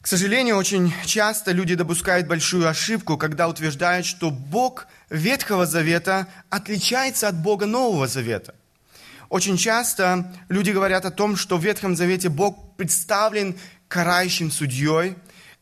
К 0.00 0.06
сожалению, 0.06 0.56
очень 0.56 0.94
часто 1.04 1.52
люди 1.52 1.74
допускают 1.74 2.26
большую 2.26 2.66
ошибку, 2.66 3.18
когда 3.18 3.48
утверждают, 3.48 4.06
что 4.06 4.30
Бог 4.30 4.86
Ветхого 5.10 5.66
Завета 5.66 6.26
отличается 6.48 7.28
от 7.28 7.36
Бога 7.36 7.66
Нового 7.66 8.08
Завета. 8.08 8.54
Очень 9.28 9.58
часто 9.58 10.32
люди 10.48 10.70
говорят 10.70 11.04
о 11.04 11.10
том, 11.10 11.36
что 11.36 11.58
в 11.58 11.64
Ветхом 11.64 11.96
Завете 11.96 12.30
Бог 12.30 12.76
представлен 12.78 13.58
карающим 13.88 14.50
судьей, 14.50 15.16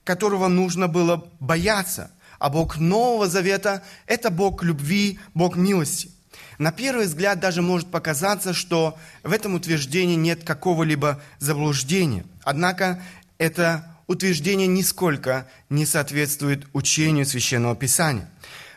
которого 0.05 0.47
нужно 0.47 0.87
было 0.87 1.29
бояться. 1.41 2.13
А 2.39 2.49
Бог 2.49 2.79
Нового 2.79 3.27
Завета– 3.27 3.83
это 4.07 4.31
Бог 4.31 4.63
любви, 4.63 5.19
Бог 5.35 5.57
милости. 5.57 6.13
На 6.59 6.71
первый 6.71 7.07
взгляд 7.07 7.41
даже 7.41 7.61
может 7.61 7.91
показаться, 7.91 8.55
что 8.55 8.97
в 9.25 9.33
этом 9.33 9.55
утверждении 9.55 10.15
нет 10.15 10.45
какого-либо 10.45 11.21
заблуждения. 11.41 12.25
Однако 12.45 13.03
это 13.39 13.98
утверждение 14.09 14.67
нисколько 14.67 15.47
не 15.69 15.87
соответствует 15.87 16.67
учению 16.73 17.25
Священного 17.25 17.77
Писания. 17.77 18.29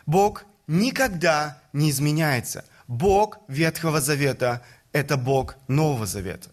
Бог 0.06 0.44
никогда 0.68 1.60
не 1.72 1.90
изменяется. 1.90 2.64
Бог 2.86 3.38
Ветхого 3.48 4.00
Завета– 4.00 4.62
это 4.92 5.16
Бог 5.16 5.56
Нового 5.66 6.06
Завета. 6.06 6.50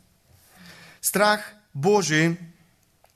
Страх 1.01 1.41
Божий 1.73 2.37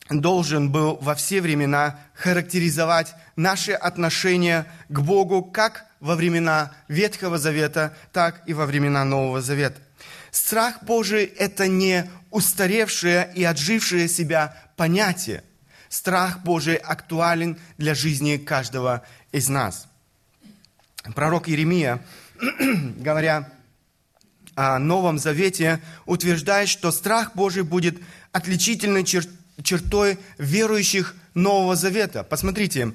должен 0.10 0.70
был 0.70 0.98
во 1.02 1.16
все 1.16 1.40
времена 1.40 1.98
характеризовать 2.14 3.16
наши 3.38 3.72
отношения 3.72 4.66
к 4.90 5.00
Богу 5.00 5.44
как 5.44 5.86
во 6.02 6.16
времена 6.16 6.74
Ветхого 6.90 7.38
Завета, 7.38 7.96
так 8.12 8.44
и 8.46 8.54
во 8.54 8.66
времена 8.66 9.06
Нового 9.06 9.42
Завета. 9.42 9.80
Страх 10.30 10.84
Божий– 10.84 11.24
это 11.38 11.70
не 11.70 12.10
устаревшее 12.32 13.32
и 13.34 13.46
отжившее 13.46 14.10
себя 14.10 14.58
понятие– 14.76 15.42
страх 15.94 16.42
Божий 16.42 16.76
актуален 16.76 17.56
для 17.78 17.94
жизни 17.94 18.38
каждого 18.38 19.04
из 19.32 19.48
нас. 19.48 19.88
Пророк 21.14 21.48
Иеремия, 21.48 22.04
говоря 22.98 23.52
о 24.56 24.80
Новом 24.80 25.20
Завете, 25.20 25.80
утверждает, 26.08 26.68
что 26.68 26.92
страх 26.92 27.36
Божий 27.36 27.62
будет 27.62 28.02
отличительной 28.32 29.04
чертой 29.04 30.18
верующих 30.40 31.16
Нового 31.36 31.76
Завета. 31.76 32.24
Посмотрите, 32.24 32.94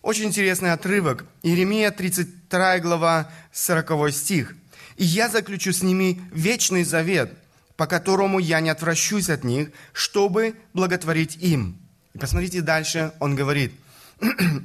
очень 0.00 0.24
интересный 0.24 0.72
отрывок. 0.72 1.26
Иеремия, 1.42 1.90
32 1.90 2.78
глава, 2.78 3.30
40 3.52 4.10
стих. 4.14 4.56
«И 4.96 5.04
я 5.04 5.28
заключу 5.28 5.72
с 5.72 5.82
ними 5.82 6.22
вечный 6.32 6.84
завет, 6.84 7.30
по 7.76 7.86
которому 7.86 8.38
я 8.38 8.60
не 8.60 8.70
отвращусь 8.70 9.28
от 9.28 9.44
них, 9.44 9.70
чтобы 9.92 10.54
благотворить 10.72 11.36
им, 11.36 11.78
посмотрите 12.18 12.62
дальше, 12.62 13.12
он 13.20 13.34
говорит, 13.34 13.72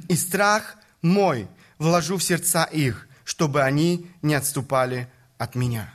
«И 0.08 0.16
страх 0.16 0.76
мой 1.02 1.48
вложу 1.78 2.16
в 2.18 2.22
сердца 2.22 2.64
их, 2.64 3.08
чтобы 3.24 3.62
они 3.62 4.10
не 4.22 4.34
отступали 4.34 5.08
от 5.38 5.54
меня». 5.54 5.94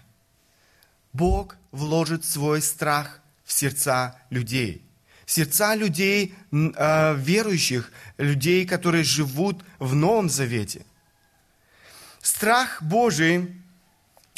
Бог 1.14 1.58
вложит 1.72 2.26
свой 2.26 2.62
страх 2.62 3.20
в 3.46 3.52
сердца 3.52 4.16
людей. 4.30 4.84
Сердца 5.26 5.76
людей, 5.76 6.34
э, 6.52 7.16
верующих, 7.16 7.92
людей, 8.18 8.66
которые 8.66 9.04
живут 9.04 9.64
в 9.78 9.94
Новом 9.94 10.30
Завете. 10.30 10.86
Страх 12.22 12.82
Божий, 12.82 13.56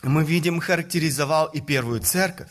мы 0.03 0.23
видим, 0.23 0.59
характеризовал 0.59 1.47
и 1.47 1.61
первую 1.61 2.01
церковь. 2.01 2.49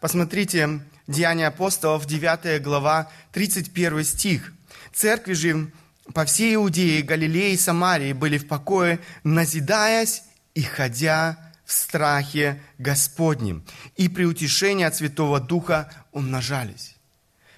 Посмотрите, 0.00 0.80
Деяния 1.10 1.48
апостолов, 1.48 2.06
9 2.06 2.62
глава, 2.62 3.10
31 3.32 4.04
стих. 4.04 4.52
Церкви 4.92 5.32
же 5.32 5.72
по 6.14 6.24
всей 6.24 6.54
Иудее, 6.54 7.02
Галилее 7.02 7.54
и 7.54 7.56
Самарии 7.56 8.12
были 8.12 8.38
в 8.38 8.46
покое, 8.46 9.00
назидаясь 9.24 10.22
и 10.54 10.62
ходя 10.62 11.36
в 11.64 11.72
страхе 11.72 12.62
Господнем, 12.78 13.64
и 13.96 14.08
при 14.08 14.22
утешении 14.22 14.84
от 14.84 14.94
Святого 14.94 15.40
Духа 15.40 15.92
умножались. 16.12 16.94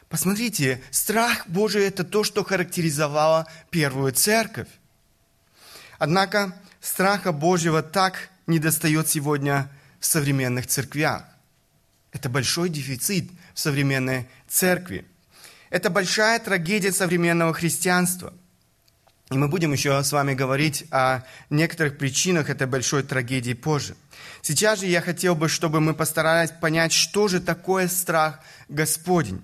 Посмотрите, 0.09 0.83
страх 0.91 1.47
Божий– 1.47 1.85
это 1.87 2.05
то, 2.05 2.25
что 2.25 2.45
характеризовало 2.45 3.47
первую 3.69 4.13
церковь. 4.13 4.69
Однако 5.99 6.57
страха 6.81 7.33
Божьего 7.33 7.83
так 7.83 8.31
недостает 8.47 9.09
сегодня 9.09 9.71
в 10.01 10.07
современных 10.07 10.67
церквях. 10.67 11.25
Это 12.13 12.29
большой 12.29 12.69
дефицит 12.69 13.31
в 13.55 13.61
современной 13.61 14.29
церкви. 14.49 15.05
Это 15.71 15.91
большая 15.91 16.39
трагедия 16.39 16.93
современного 16.93 17.55
христианства. 17.55 18.35
И 19.31 19.39
мы 19.39 19.49
будем 19.49 19.73
еще 19.73 20.03
с 20.03 20.13
вами 20.13 20.35
говорить 20.35 20.85
о 20.91 21.23
некоторых 21.49 21.97
причинах 21.97 22.51
этой 22.51 22.67
большой 22.67 23.03
трагедии 23.03 23.55
позже. 23.55 23.97
Сейчас 24.43 24.81
же 24.81 24.87
я 24.87 25.01
хотел 25.01 25.35
бы, 25.35 25.49
чтобы 25.49 25.81
мы 25.81 25.95
постарались 25.95 26.51
понять, 26.51 26.93
что 26.93 27.29
же 27.29 27.41
такое 27.41 27.89
страх 27.89 28.41
Господень. 28.69 29.41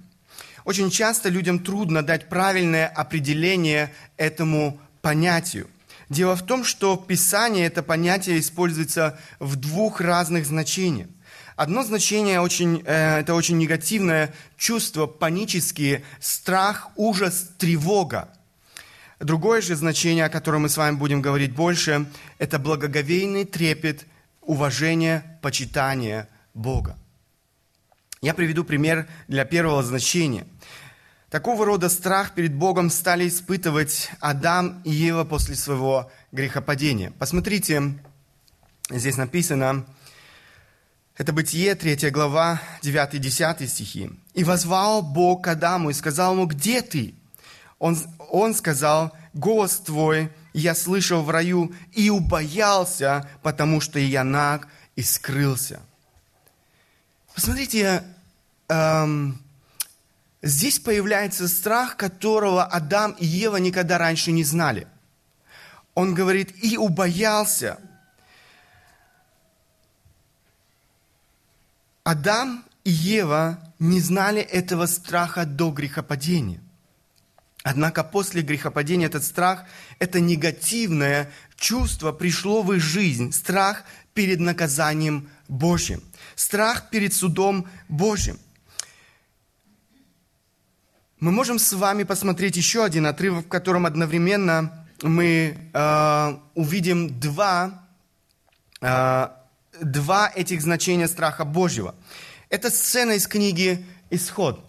Очень 0.65 0.91
часто 0.91 1.31
людям 1.31 1.61
трудно 1.61 2.03
дать 2.03 2.29
правильное 2.29 2.87
определение 2.87 3.91
этому 4.19 4.79
понятию. 5.01 5.69
Дело 6.11 6.37
в 6.37 6.45
том, 6.45 6.65
что 6.65 6.97
в 6.97 7.07
Писании 7.07 7.65
это 7.65 7.83
понятие 7.83 8.41
используется 8.41 9.19
в 9.39 9.57
двух 9.57 10.03
разных 10.03 10.45
значениях. 10.45 11.09
Одно 11.59 11.83
значение 11.83 12.41
очень, 12.41 12.85
э, 12.87 13.19
это 13.19 13.35
очень 13.35 13.59
негативное 13.59 14.33
чувство, 14.57 15.07
панические, 15.07 16.05
страх, 16.21 16.91
ужас, 16.95 17.51
тревога. 17.59 18.29
Другое 19.19 19.61
же 19.61 19.75
значение, 19.75 20.27
о 20.27 20.29
котором 20.29 20.63
мы 20.63 20.69
с 20.69 20.77
вами 20.77 20.95
будем 20.95 21.21
говорить 21.21 21.53
больше, 21.53 22.07
это 22.39 22.61
благоговейный 22.61 23.45
трепет, 23.45 24.07
уважение, 24.41 25.37
почитание 25.43 26.29
Бога. 26.55 26.97
Я 28.21 28.35
приведу 28.35 28.63
пример 28.63 29.09
для 29.27 29.45
первого 29.45 29.83
значения. 29.83 30.47
Такого 31.29 31.67
рода 31.67 31.89
страх 31.89 32.37
перед 32.37 32.55
Богом 32.55 32.89
стали 32.89 33.27
испытывать 33.27 34.13
Адам 34.21 34.81
и 34.85 34.93
Ева 34.93 35.25
после 35.25 35.57
своего 35.57 36.09
грехопадения. 36.31 37.11
Посмотрите, 37.19 37.99
здесь 38.91 39.17
написано, 39.17 39.87
это 41.19 41.33
Бытие, 41.33 41.75
3 41.75 42.11
глава, 42.11 42.63
9-10 42.83 43.67
стихи. 43.67 44.11
«И 44.35 44.45
возвал 44.45 45.03
Бог 45.03 45.45
к 45.45 45.49
Адаму 45.49 45.91
и 45.91 45.95
сказал 45.95 46.33
ему, 46.33 46.47
где 46.47 46.81
ты?» 46.81 47.15
Он, 47.79 47.97
он 48.31 48.55
сказал, 48.55 49.13
голос 49.35 49.79
твой 49.79 50.31
я 50.53 50.75
слышал 50.75 51.23
в 51.23 51.31
раю 51.31 51.73
и 51.93 52.11
убоялся, 52.11 53.29
потому 53.43 53.81
что 53.81 53.99
я 53.99 54.25
наг 54.25 54.67
и 54.97 55.03
скрылся. 55.03 55.81
Посмотрите, 57.35 58.03
эм, 58.69 59.41
здесь 60.43 60.81
появляется 60.81 61.47
страх, 61.47 61.97
которого 61.97 62.65
Адам 62.65 63.13
и 63.13 63.27
Ева 63.27 63.59
никогда 63.59 63.99
раньше 63.99 64.33
не 64.33 64.43
знали. 64.43 64.89
Он 65.95 66.15
говорит, 66.15 66.53
и 66.63 66.77
убоялся. 66.77 67.79
Адам 72.09 72.65
и 72.85 72.91
Ева 72.91 73.59
не 73.79 74.01
знали 74.01 74.41
этого 74.41 74.87
страха 74.87 75.45
до 75.45 75.71
грехопадения. 75.71 76.63
Однако 77.63 78.03
после 78.03 78.41
грехопадения 78.41 79.09
этот 79.09 79.25
страх, 79.25 79.65
это 79.99 80.19
негативное 80.19 81.31
чувство 81.57 82.13
пришло 82.13 82.63
в 82.63 82.73
их 82.73 82.81
жизнь. 82.81 83.31
Страх 83.31 83.85
перед 84.15 84.41
наказанием 84.41 85.29
Божьим. 85.49 86.03
Страх 86.35 86.89
перед 86.89 87.13
судом 87.13 87.69
Божьим. 87.91 88.39
Мы 91.21 91.31
можем 91.31 91.59
с 91.59 91.75
вами 91.75 92.05
посмотреть 92.05 92.57
еще 92.57 92.85
один 92.85 93.05
отрывок, 93.05 93.45
в 93.45 93.49
котором 93.51 93.85
одновременно 93.85 94.89
мы 95.03 95.59
э, 95.75 96.39
увидим 96.55 97.21
два, 97.21 97.87
э, 98.81 99.29
два 99.83 100.31
этих 100.35 100.63
значения 100.63 101.09
страха 101.09 101.45
Божьего. 101.45 101.95
Это 102.51 102.71
сцена 102.71 103.13
из 103.13 103.27
книги 103.27 103.85
«Исход». 104.11 104.65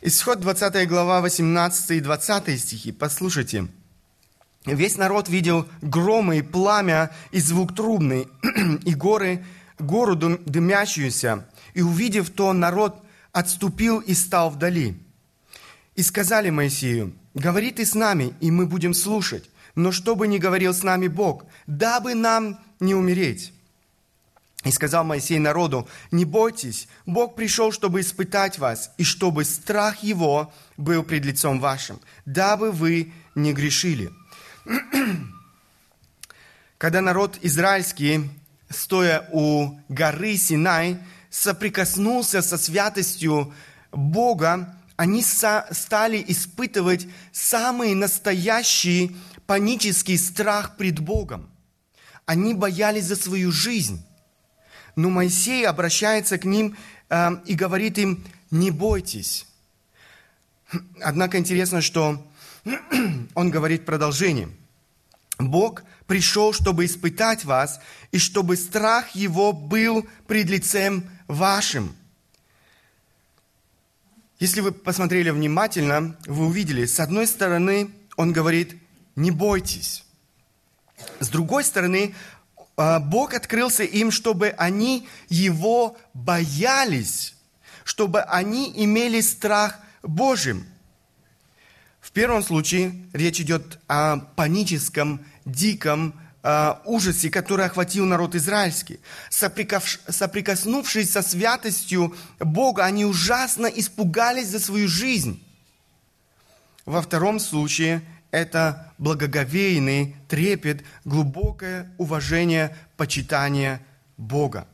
Исход 0.00 0.40
20 0.40 0.86
глава, 0.86 1.22
18 1.22 1.92
и 1.92 2.00
20 2.00 2.60
стихи. 2.60 2.92
Послушайте. 2.92 3.68
Весь 4.66 4.96
народ 4.98 5.28
видел 5.28 5.66
громы 5.80 6.38
и 6.38 6.42
пламя, 6.42 7.10
и 7.32 7.40
звук 7.40 7.74
трубный, 7.74 8.28
и 8.84 8.94
горы, 8.94 9.44
гору 9.78 10.14
дымящуюся. 10.14 11.46
И 11.72 11.82
увидев 11.82 12.30
то, 12.30 12.52
народ 12.52 13.02
отступил 13.32 14.00
и 14.00 14.14
стал 14.14 14.50
вдали. 14.50 14.98
И 15.96 16.02
сказали 16.02 16.50
Моисею, 16.50 17.14
говори 17.34 17.70
ты 17.70 17.86
с 17.86 17.94
нами, 17.94 18.34
и 18.40 18.50
мы 18.50 18.66
будем 18.66 18.94
слушать. 18.94 19.48
Но 19.74 19.90
чтобы 19.90 20.28
не 20.28 20.38
говорил 20.38 20.72
с 20.72 20.82
нами 20.82 21.08
Бог, 21.08 21.44
дабы 21.66 22.14
нам 22.14 22.60
не 22.78 22.94
умереть. 22.94 23.52
И 24.64 24.70
сказал 24.70 25.04
Моисей 25.04 25.38
народу, 25.38 25.86
не 26.10 26.24
бойтесь, 26.24 26.88
Бог 27.04 27.36
пришел, 27.36 27.70
чтобы 27.70 28.00
испытать 28.00 28.58
вас, 28.58 28.90
и 28.96 29.04
чтобы 29.04 29.44
страх 29.44 30.02
Его 30.02 30.52
был 30.78 31.02
пред 31.02 31.26
лицом 31.26 31.60
вашим, 31.60 32.00
дабы 32.24 32.72
вы 32.72 33.12
не 33.34 33.52
грешили. 33.52 34.10
Когда 36.78 37.02
народ 37.02 37.38
израильский, 37.42 38.30
стоя 38.70 39.28
у 39.32 39.78
горы 39.90 40.36
Синай, 40.36 40.98
соприкоснулся 41.28 42.40
со 42.40 42.56
святостью 42.56 43.52
Бога, 43.92 44.74
они 44.96 45.22
стали 45.22 46.24
испытывать 46.26 47.06
самый 47.32 47.94
настоящий 47.94 49.14
панический 49.46 50.16
страх 50.16 50.78
пред 50.78 51.00
Богом. 51.00 51.50
Они 52.24 52.54
боялись 52.54 53.04
за 53.04 53.16
свою 53.16 53.52
жизнь. 53.52 54.02
Но 54.96 55.10
Моисей 55.10 55.66
обращается 55.66 56.38
к 56.38 56.44
ним 56.44 56.76
э, 57.08 57.30
и 57.46 57.54
говорит 57.54 57.98
им, 57.98 58.24
не 58.50 58.70
бойтесь. 58.70 59.46
Однако 61.00 61.38
интересно, 61.38 61.80
что 61.80 62.24
он 63.34 63.50
говорит 63.50 63.84
продолжение. 63.84 64.48
Бог 65.38 65.82
пришел, 66.06 66.52
чтобы 66.52 66.84
испытать 66.84 67.44
вас, 67.44 67.80
и 68.12 68.18
чтобы 68.18 68.56
страх 68.56 69.10
Его 69.10 69.52
был 69.52 70.06
пред 70.26 70.48
лицем 70.48 71.08
вашим. 71.26 71.94
Если 74.38 74.60
вы 74.60 74.72
посмотрели 74.72 75.30
внимательно, 75.30 76.16
вы 76.26 76.46
увидели, 76.46 76.86
с 76.86 77.00
одной 77.00 77.26
стороны, 77.26 77.90
он 78.16 78.32
говорит, 78.32 78.76
не 79.16 79.30
бойтесь. 79.30 80.04
С 81.20 81.28
другой 81.28 81.64
стороны, 81.64 82.14
Бог 82.76 83.34
открылся 83.34 83.84
им, 83.84 84.10
чтобы 84.10 84.48
они 84.50 85.08
Его 85.28 85.96
боялись, 86.12 87.34
чтобы 87.84 88.22
они 88.22 88.72
имели 88.74 89.20
страх 89.20 89.78
Божьим. 90.02 90.66
В 92.00 92.10
первом 92.10 92.42
случае 92.42 92.94
речь 93.12 93.40
идет 93.40 93.78
о 93.88 94.18
паническом, 94.18 95.24
диком 95.44 96.14
э, 96.42 96.74
ужасе, 96.84 97.30
который 97.30 97.66
охватил 97.66 98.04
народ 98.04 98.34
израильский. 98.34 99.00
Соприкоснувшись 99.30 101.10
со 101.10 101.22
святостью 101.22 102.14
Бога, 102.38 102.84
они 102.84 103.04
ужасно 103.04 103.66
испугались 103.66 104.48
за 104.48 104.60
свою 104.60 104.86
жизнь. 104.86 105.42
Во 106.84 107.00
втором 107.00 107.40
случае 107.40 108.02
это 108.34 108.92
благоговейный 108.98 110.16
трепет, 110.26 110.84
глубокое 111.04 111.88
уважение, 111.98 112.76
почитание 112.96 113.80
Бога. 114.16 114.66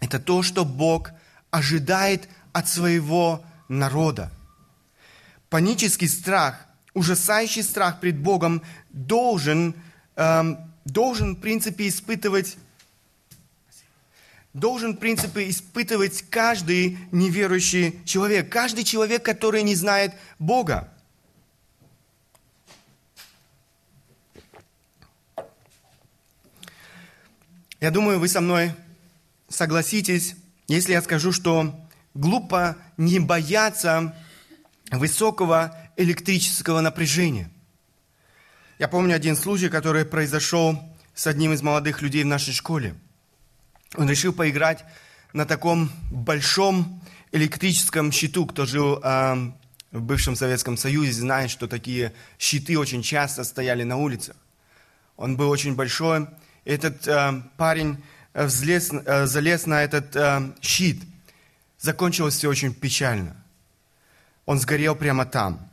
Это 0.00 0.18
то, 0.18 0.42
что 0.42 0.64
Бог 0.64 1.12
ожидает 1.52 2.28
от 2.52 2.68
своего 2.68 3.44
народа. 3.68 4.32
Панический 5.48 6.08
страх, 6.08 6.66
ужасающий 6.92 7.62
страх 7.62 8.00
пред 8.00 8.18
Богом 8.18 8.62
должен, 8.90 9.76
эм, 10.16 10.58
должен 10.84 11.36
в 11.36 11.40
принципе, 11.40 11.86
испытывать 11.86 12.56
должен, 14.52 14.94
в 14.94 14.98
принципе, 14.98 15.50
испытывать 15.50 16.24
каждый 16.30 16.98
неверующий 17.12 18.00
человек, 18.06 18.50
каждый 18.50 18.84
человек, 18.84 19.22
который 19.22 19.62
не 19.62 19.74
знает 19.74 20.14
Бога. 20.40 20.92
Я 27.86 27.92
думаю, 27.92 28.18
вы 28.18 28.26
со 28.26 28.40
мной 28.40 28.72
согласитесь, 29.48 30.34
если 30.66 30.90
я 30.90 31.00
скажу, 31.02 31.30
что 31.30 31.72
глупо 32.14 32.76
не 32.96 33.20
бояться 33.20 34.12
высокого 34.90 35.72
электрического 35.96 36.80
напряжения. 36.80 37.48
Я 38.80 38.88
помню 38.88 39.14
один 39.14 39.36
случай, 39.36 39.68
который 39.68 40.04
произошел 40.04 40.82
с 41.14 41.28
одним 41.28 41.52
из 41.52 41.62
молодых 41.62 42.02
людей 42.02 42.24
в 42.24 42.26
нашей 42.26 42.54
школе. 42.54 42.96
Он 43.94 44.10
решил 44.10 44.32
поиграть 44.32 44.84
на 45.32 45.46
таком 45.46 45.88
большом 46.10 47.00
электрическом 47.30 48.10
щиту. 48.10 48.46
Кто 48.46 48.66
жил 48.66 48.98
э, 49.00 49.52
в 49.92 50.02
бывшем 50.02 50.34
Советском 50.34 50.76
Союзе, 50.76 51.12
знает, 51.12 51.52
что 51.52 51.68
такие 51.68 52.12
щиты 52.36 52.76
очень 52.80 53.02
часто 53.02 53.44
стояли 53.44 53.84
на 53.84 53.96
улицах. 53.96 54.34
Он 55.16 55.36
был 55.36 55.50
очень 55.50 55.76
большой, 55.76 56.26
этот 56.66 57.06
э, 57.06 57.42
парень 57.56 58.02
э, 58.34 58.44
взлез, 58.44 58.92
э, 58.92 59.26
залез 59.26 59.66
на 59.66 59.82
этот 59.82 60.14
э, 60.14 60.52
щит. 60.60 61.00
Закончилось 61.78 62.34
все 62.34 62.48
очень 62.48 62.74
печально. 62.74 63.36
Он 64.44 64.58
сгорел 64.58 64.94
прямо 64.96 65.24
там. 65.24 65.70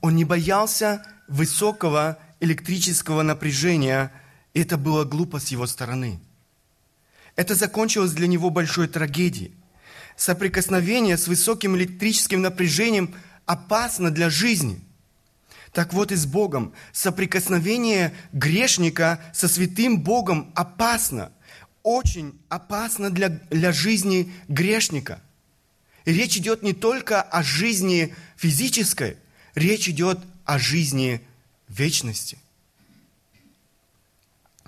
Он 0.00 0.14
не 0.16 0.24
боялся 0.24 1.06
высокого 1.28 2.18
электрического 2.40 3.22
напряжения. 3.22 4.12
Это 4.52 4.76
было 4.76 5.04
глупо 5.04 5.38
с 5.38 5.48
его 5.48 5.66
стороны. 5.66 6.20
Это 7.36 7.54
закончилось 7.54 8.12
для 8.12 8.26
него 8.26 8.50
большой 8.50 8.88
трагедией. 8.88 9.54
Соприкосновение 10.16 11.16
с 11.16 11.28
высоким 11.28 11.76
электрическим 11.76 12.42
напряжением 12.42 13.14
опасно 13.44 14.10
для 14.10 14.30
жизни. 14.30 14.80
Так 15.76 15.92
вот 15.92 16.10
и 16.10 16.14
с 16.14 16.24
Богом. 16.24 16.72
Соприкосновение 16.94 18.14
грешника 18.32 19.20
со 19.34 19.46
святым 19.46 20.00
Богом 20.00 20.50
опасно. 20.54 21.30
Очень 21.82 22.40
опасно 22.48 23.10
для, 23.10 23.28
для 23.28 23.72
жизни 23.72 24.32
грешника. 24.48 25.20
И 26.06 26.14
речь 26.14 26.38
идет 26.38 26.62
не 26.62 26.72
только 26.72 27.20
о 27.20 27.42
жизни 27.42 28.14
физической, 28.36 29.18
речь 29.54 29.86
идет 29.86 30.18
о 30.46 30.58
жизни 30.58 31.20
вечности. 31.68 32.38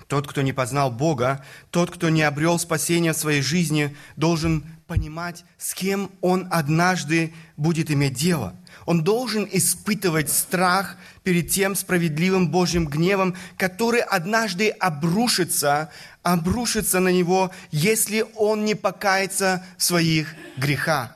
Тот, 0.05 0.27
кто 0.27 0.43
не 0.43 0.53
познал 0.53 0.91
Бога, 0.91 1.43
тот, 1.71 1.89
кто 1.89 2.09
не 2.09 2.21
обрел 2.21 2.59
спасения 2.59 3.13
в 3.13 3.17
своей 3.17 3.41
жизни, 3.41 3.97
должен 4.15 4.63
понимать, 4.85 5.43
с 5.57 5.73
кем 5.73 6.11
он 6.21 6.47
однажды 6.51 7.33
будет 7.57 7.89
иметь 7.89 8.13
дело. 8.13 8.55
Он 8.85 9.03
должен 9.03 9.47
испытывать 9.51 10.31
страх 10.31 10.95
перед 11.23 11.49
тем 11.49 11.75
справедливым 11.75 12.49
Божьим 12.49 12.87
гневом, 12.87 13.35
который 13.57 14.01
однажды 14.01 14.69
обрушится, 14.69 15.89
обрушится 16.23 16.99
на 16.99 17.09
него, 17.09 17.51
если 17.71 18.25
он 18.35 18.65
не 18.65 18.75
покается 18.75 19.63
в 19.77 19.83
своих 19.83 20.33
грехах. 20.57 21.15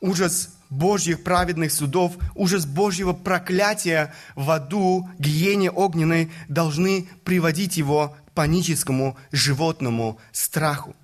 Ужас 0.00 0.50
Божьих 0.70 1.22
праведных 1.22 1.72
судов, 1.72 2.16
ужас 2.34 2.66
Божьего 2.66 3.12
проклятия 3.12 4.14
в 4.34 4.50
аду, 4.50 5.08
гиене 5.18 5.70
огненной 5.70 6.30
должны 6.48 7.08
приводить 7.24 7.76
его 7.76 8.16
к 8.26 8.32
паническому 8.32 9.16
животному 9.32 10.18
страху. 10.30 10.94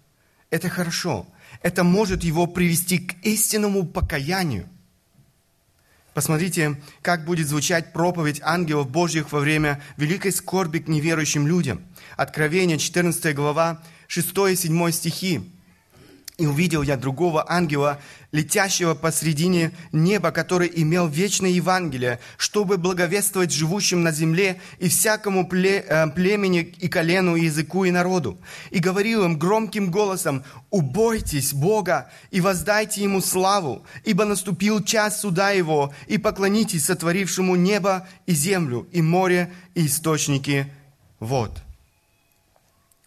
Это 0.51 0.69
хорошо. 0.69 1.27
Это 1.63 1.83
может 1.83 2.23
его 2.25 2.47
привести 2.47 2.99
к 2.99 3.15
истинному 3.25 3.85
покаянию. 3.85 4.69
Посмотрите, 6.15 6.81
как 7.03 7.25
будет 7.25 7.49
звучать 7.49 7.93
проповедь 7.93 8.41
ангелов 8.43 8.89
Божьих 8.89 9.33
во 9.33 9.41
время 9.41 9.83
великой 9.97 10.33
скорби 10.33 10.79
к 10.79 10.87
неверующим 10.87 11.49
людям. 11.49 11.83
Откровение, 12.17 12.79
14 12.79 13.35
глава, 13.35 13.83
6 14.07 14.29
и 14.53 14.57
7 14.57 14.91
стихи. 14.93 15.54
И 16.37 16.47
увидел 16.47 16.83
я 16.83 16.97
другого 16.97 17.45
ангела, 17.49 18.01
летящего 18.33 18.95
посредине 18.95 19.71
неба, 19.93 20.33
который 20.33 20.71
имел 20.75 21.07
вечное 21.07 21.51
Евангелие, 21.51 22.19
чтобы 22.37 22.77
благовествовать 22.77 23.53
живущим 23.53 24.03
на 24.03 24.11
земле 24.11 24.61
и 24.81 24.89
всякому 24.89 25.49
э, 25.53 26.11
племени 26.11 26.61
и 26.61 26.89
колену, 26.89 27.37
и 27.37 27.45
языку, 27.45 27.85
и 27.85 27.93
народу. 27.93 28.37
И 28.71 28.81
говорил 28.81 29.25
им 29.25 29.39
громким 29.39 29.93
голосом, 29.93 30.43
«Убойтесь 30.71 31.55
Бога 31.55 32.11
и 32.33 32.41
воздайте 32.41 33.05
Ему 33.05 33.21
славу, 33.21 33.85
ибо 34.05 34.25
наступил 34.25 34.83
час 34.83 35.21
суда 35.21 35.51
Его, 35.51 35.95
и 36.09 36.19
поклонитесь 36.19 36.87
сотворившему 36.87 37.55
небо 37.55 38.09
и 38.27 38.33
землю, 38.33 38.89
и 38.91 39.03
море, 39.03 39.53
и 39.75 39.87
источники 39.87 40.67
вод». 41.21 41.65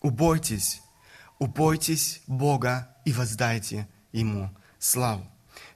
убойтесь, 0.01 0.81
убойтесь 1.39 2.21
Бога 2.27 2.89
и 3.05 3.11
воздайте 3.11 3.87
Ему 4.11 4.51
славу. 4.79 5.25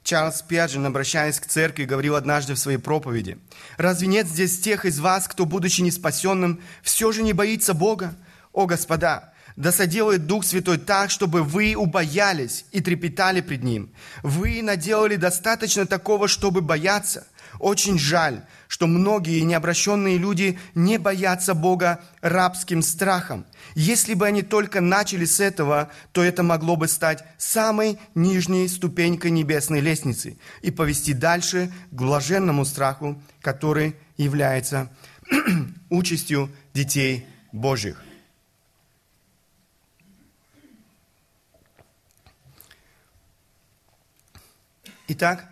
Чарльз 0.04 0.42
Пиаджин, 0.42 0.86
обращаясь 0.86 1.40
к 1.40 1.46
церкви, 1.46 1.86
говорил 1.86 2.16
однажды 2.16 2.56
в 2.56 2.60
своей 2.60 2.80
проповеди, 2.80 3.38
«Разве 3.78 4.08
нет 4.08 4.28
здесь 4.28 4.60
тех 4.60 4.86
из 4.86 5.00
вас, 5.00 5.28
кто, 5.28 5.46
будучи 5.46 5.82
неспасенным, 5.82 6.60
все 6.82 7.12
же 7.12 7.22
не 7.22 7.34
боится 7.34 7.74
Бога? 7.74 8.16
О, 8.52 8.66
господа, 8.66 9.32
да 9.56 9.72
соделает 9.72 10.26
Дух 10.26 10.44
Святой 10.44 10.78
так, 10.78 11.12
чтобы 11.12 11.44
вы 11.44 11.76
убоялись 11.76 12.66
и 12.72 12.82
трепетали 12.82 13.42
пред 13.42 13.64
Ним. 13.64 13.94
Вы 14.24 14.62
наделали 14.62 15.16
достаточно 15.16 15.86
такого, 15.86 16.28
чтобы 16.28 16.62
бояться. 16.62 17.28
Очень 17.60 18.00
жаль, 18.00 18.44
что 18.68 18.88
многие 18.88 19.42
необращенные 19.42 20.18
люди 20.18 20.58
не 20.76 20.98
боятся 20.98 21.54
Бога 21.54 22.02
рабским 22.22 22.82
страхом. 22.82 23.46
Если 23.76 24.14
бы 24.14 24.26
они 24.26 24.42
только 24.42 24.82
начали 24.82 25.26
с 25.26 25.40
этого, 25.40 25.90
то 26.12 26.24
это 26.24 26.44
могло 26.44 26.76
бы 26.76 26.88
стать 26.88 27.24
самой 27.38 28.00
нижней 28.16 28.68
ступенькой 28.68 29.32
небесной 29.32 29.82
лестницы 29.82 30.38
и 30.62 30.72
повести 30.72 31.14
дальше 31.14 31.72
к 31.92 31.94
блаженному 31.94 32.66
страху, 32.66 33.22
который 33.42 33.96
является 34.18 34.90
участью 35.90 36.50
детей 36.74 37.26
Божьих. 37.52 38.02
Итак, 45.14 45.52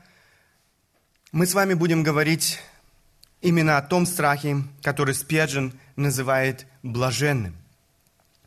мы 1.32 1.46
с 1.46 1.54
вами 1.54 1.76
будем 1.76 2.02
говорить 2.02 2.60
именно 3.42 3.78
о 3.78 3.82
том 3.82 4.06
страхе, 4.06 4.64
который 4.82 5.14
Спеджин 5.14 5.74
называет 5.96 6.66
блаженным. 6.82 7.56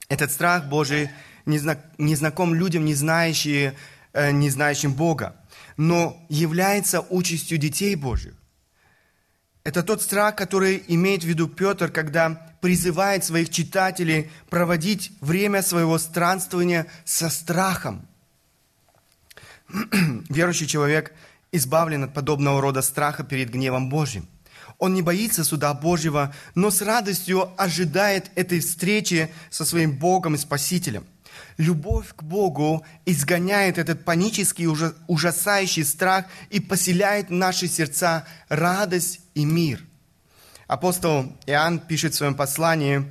Этот 0.09 0.33
страх 0.33 0.66
Божий 0.66 1.09
не, 1.47 1.59
знаком 2.16 2.55
людям, 2.55 2.85
не, 2.85 2.95
знающие, 2.95 3.77
э, 4.12 4.33
не 4.33 4.51
знающим 4.51 4.95
Бога, 4.95 5.37
но 5.77 6.21
является 6.29 7.01
участью 7.01 7.59
детей 7.59 7.95
Божьих. 7.95 8.35
Это 9.64 9.85
тот 9.85 10.03
страх, 10.03 10.35
который 10.35 10.83
имеет 10.88 11.23
в 11.23 11.27
виду 11.27 11.49
Петр, 11.49 11.88
когда 11.88 12.31
призывает 12.61 13.25
своих 13.25 13.51
читателей 13.51 14.31
проводить 14.51 15.12
время 15.21 15.62
своего 15.62 15.99
странствования 15.99 16.88
со 17.05 17.31
страхом. 17.31 18.09
Верующий 20.29 20.66
человек 20.66 21.12
избавлен 21.53 22.05
от 22.05 22.15
подобного 22.15 22.61
рода 22.61 22.83
страха 22.83 23.23
перед 23.23 23.51
гневом 23.51 23.88
Божьим. 23.88 24.27
Он 24.79 24.95
не 24.95 25.03
боится 25.03 25.45
суда 25.45 25.73
Божьего, 25.75 26.35
но 26.55 26.71
с 26.71 26.83
радостью 26.83 27.51
ожидает 27.57 28.31
этой 28.35 28.61
встречи 28.61 29.31
со 29.51 29.65
своим 29.65 29.97
Богом 29.97 30.35
и 30.35 30.38
Спасителем. 30.38 31.05
Любовь 31.57 32.15
к 32.17 32.23
Богу 32.23 32.85
изгоняет 33.05 33.79
этот 33.79 34.05
панический, 34.05 34.67
ужасающий 35.07 35.85
страх 35.85 36.27
и 36.51 36.61
поселяет 36.61 37.29
в 37.29 37.33
наши 37.33 37.69
сердца 37.69 38.27
радость 38.49 39.21
и 39.35 39.45
мир. 39.45 39.85
Апостол 40.67 41.33
Иоанн 41.47 41.79
пишет 41.79 42.15
в 42.15 42.17
своем 42.17 42.35
послании, 42.35 43.05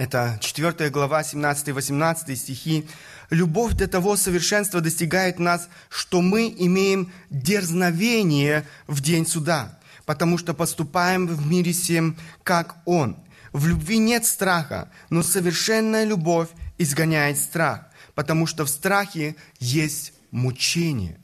это 0.00 0.38
4 0.40 0.88
глава, 0.88 1.20
17-18 1.20 2.34
стихи, 2.34 2.88
«Любовь 3.28 3.74
до 3.74 3.86
того 3.86 4.16
совершенства 4.16 4.80
достигает 4.80 5.38
нас, 5.38 5.68
что 5.90 6.22
мы 6.22 6.54
имеем 6.58 7.12
дерзновение 7.28 8.66
в 8.86 9.00
день 9.00 9.26
суда» 9.26 9.76
потому 10.10 10.38
что 10.38 10.54
поступаем 10.54 11.28
в 11.28 11.46
мире 11.46 11.72
всем, 11.72 12.16
как 12.42 12.78
Он. 12.84 13.16
В 13.52 13.68
любви 13.68 13.98
нет 13.98 14.26
страха, 14.26 14.90
но 15.08 15.22
совершенная 15.22 16.02
любовь 16.02 16.48
изгоняет 16.78 17.38
страх, 17.38 17.86
потому 18.16 18.48
что 18.48 18.64
в 18.64 18.68
страхе 18.68 19.36
есть 19.60 20.12
мучение. 20.32 21.16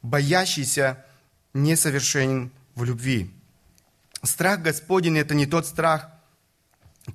Боящийся 0.00 1.04
несовершенен 1.54 2.52
в 2.76 2.84
любви. 2.84 3.32
Страх 4.22 4.62
Господень– 4.62 5.18
это 5.18 5.34
не 5.34 5.46
тот 5.46 5.66
страх, 5.66 6.08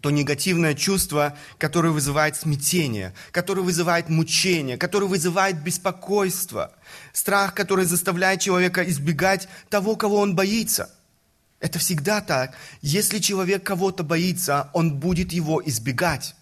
то 0.02 0.12
негативное 0.12 0.74
чувство, 0.74 1.38
которое 1.58 1.90
вызывает 1.90 2.36
смятение, 2.36 3.14
которое 3.32 3.62
вызывает 3.62 4.10
мучение, 4.10 4.78
которое 4.78 5.06
вызывает 5.06 5.62
беспокойство. 5.62 6.74
Страх, 7.12 7.54
который 7.54 7.86
заставляет 7.86 8.42
человека 8.42 8.84
избегать 8.90 9.48
того, 9.70 9.96
кого 9.96 10.20
он 10.20 10.36
боится. 10.36 10.94
Это 11.60 11.80
всегда 11.80 12.22
так. 12.22 12.56
Если 12.82 13.20
человек 13.20 13.64
кого-то 13.64 14.04
боится, 14.04 14.70
он 14.74 15.00
будет 15.00 15.32
его 15.32 15.62
избегать. 15.64 16.36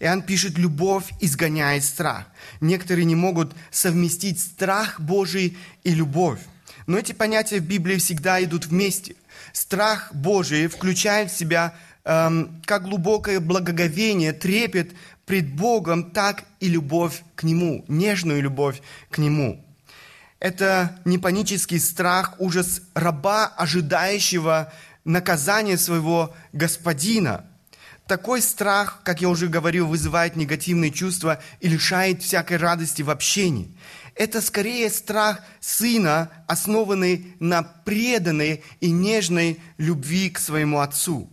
Иоанн 0.00 0.22
пишет, 0.22 0.56
любовь 0.56 1.06
изгоняет 1.20 1.82
страх. 1.84 2.26
Некоторые 2.60 3.04
не 3.04 3.16
могут 3.16 3.52
совместить 3.70 4.40
страх 4.40 5.00
Божий 5.00 5.58
и 5.82 5.90
любовь. 5.90 6.38
Но 6.86 6.96
эти 6.96 7.12
понятия 7.12 7.58
в 7.58 7.66
Библии 7.66 7.96
всегда 7.96 8.42
идут 8.42 8.66
вместе– 8.66 9.16
Страх 9.52 10.14
Божий 10.14 10.68
включает 10.68 11.30
в 11.30 11.36
себя 11.36 11.74
эм, 12.04 12.60
как 12.64 12.84
глубокое 12.84 13.40
благоговение, 13.40 14.32
трепет 14.32 14.92
пред 15.26 15.52
Богом, 15.52 16.10
так 16.10 16.44
и 16.60 16.68
любовь 16.68 17.22
к 17.34 17.42
Нему, 17.42 17.84
нежную 17.88 18.42
любовь 18.42 18.80
к 19.10 19.18
Нему. 19.18 19.64
Это 20.40 20.96
не 21.04 21.18
панический 21.18 21.80
страх, 21.80 22.34
ужас 22.38 22.82
раба, 22.94 23.46
ожидающего 23.46 24.72
наказания 25.04 25.76
своего 25.76 26.34
господина. 26.52 27.44
Такой 28.06 28.40
страх, 28.40 29.00
как 29.04 29.20
я 29.20 29.28
уже 29.28 29.48
говорил, 29.48 29.86
вызывает 29.86 30.36
негативные 30.36 30.90
чувства 30.90 31.42
и 31.60 31.68
лишает 31.68 32.22
всякой 32.22 32.56
радости 32.56 33.02
в 33.02 33.10
общении 33.10 33.76
это 34.18 34.40
скорее 34.40 34.90
страх 34.90 35.40
сына, 35.60 36.30
основанный 36.48 37.36
на 37.38 37.62
преданной 37.62 38.64
и 38.80 38.90
нежной 38.90 39.60
любви 39.78 40.28
к 40.28 40.40
своему 40.40 40.80
отцу. 40.80 41.30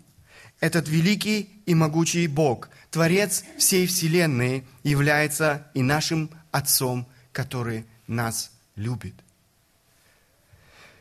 Этот 0.59 0.87
великий 0.87 1.49
и 1.65 1.73
могучий 1.73 2.27
Бог, 2.27 2.69
Творец 2.91 3.43
всей 3.57 3.87
Вселенной, 3.87 4.63
является 4.83 5.67
и 5.73 5.81
нашим 5.81 6.29
Отцом, 6.51 7.05
который 7.33 7.85
нас 8.07 8.51
любит. 8.77 9.15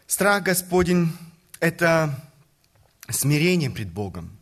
Страх 0.08 0.42
Господень– 0.42 1.12
это 1.60 2.18
смирение 3.08 3.70
пред 3.70 3.92
Богом, 3.92 4.36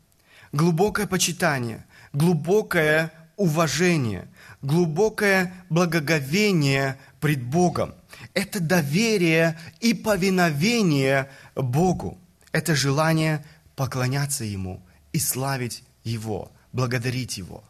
глубокое 0.53 1.07
почитание, 1.07 1.85
глубокое 2.13 3.13
уважение, 3.37 4.29
глубокое 4.63 5.53
благоговение 5.69 6.97
пред 7.23 7.41
Богом. 7.41 7.95
Это 8.35 8.59
доверие 8.59 9.57
и 9.81 9.95
повиновение 9.95 11.31
Богу. 11.55 12.19
Это 12.51 12.75
желание 12.75 13.47
поклоняться 13.77 14.43
Ему 14.45 14.83
и 15.13 15.21
славить 15.21 15.85
Его, 16.03 16.51
благодарить 16.73 17.39
Его. 17.39 17.63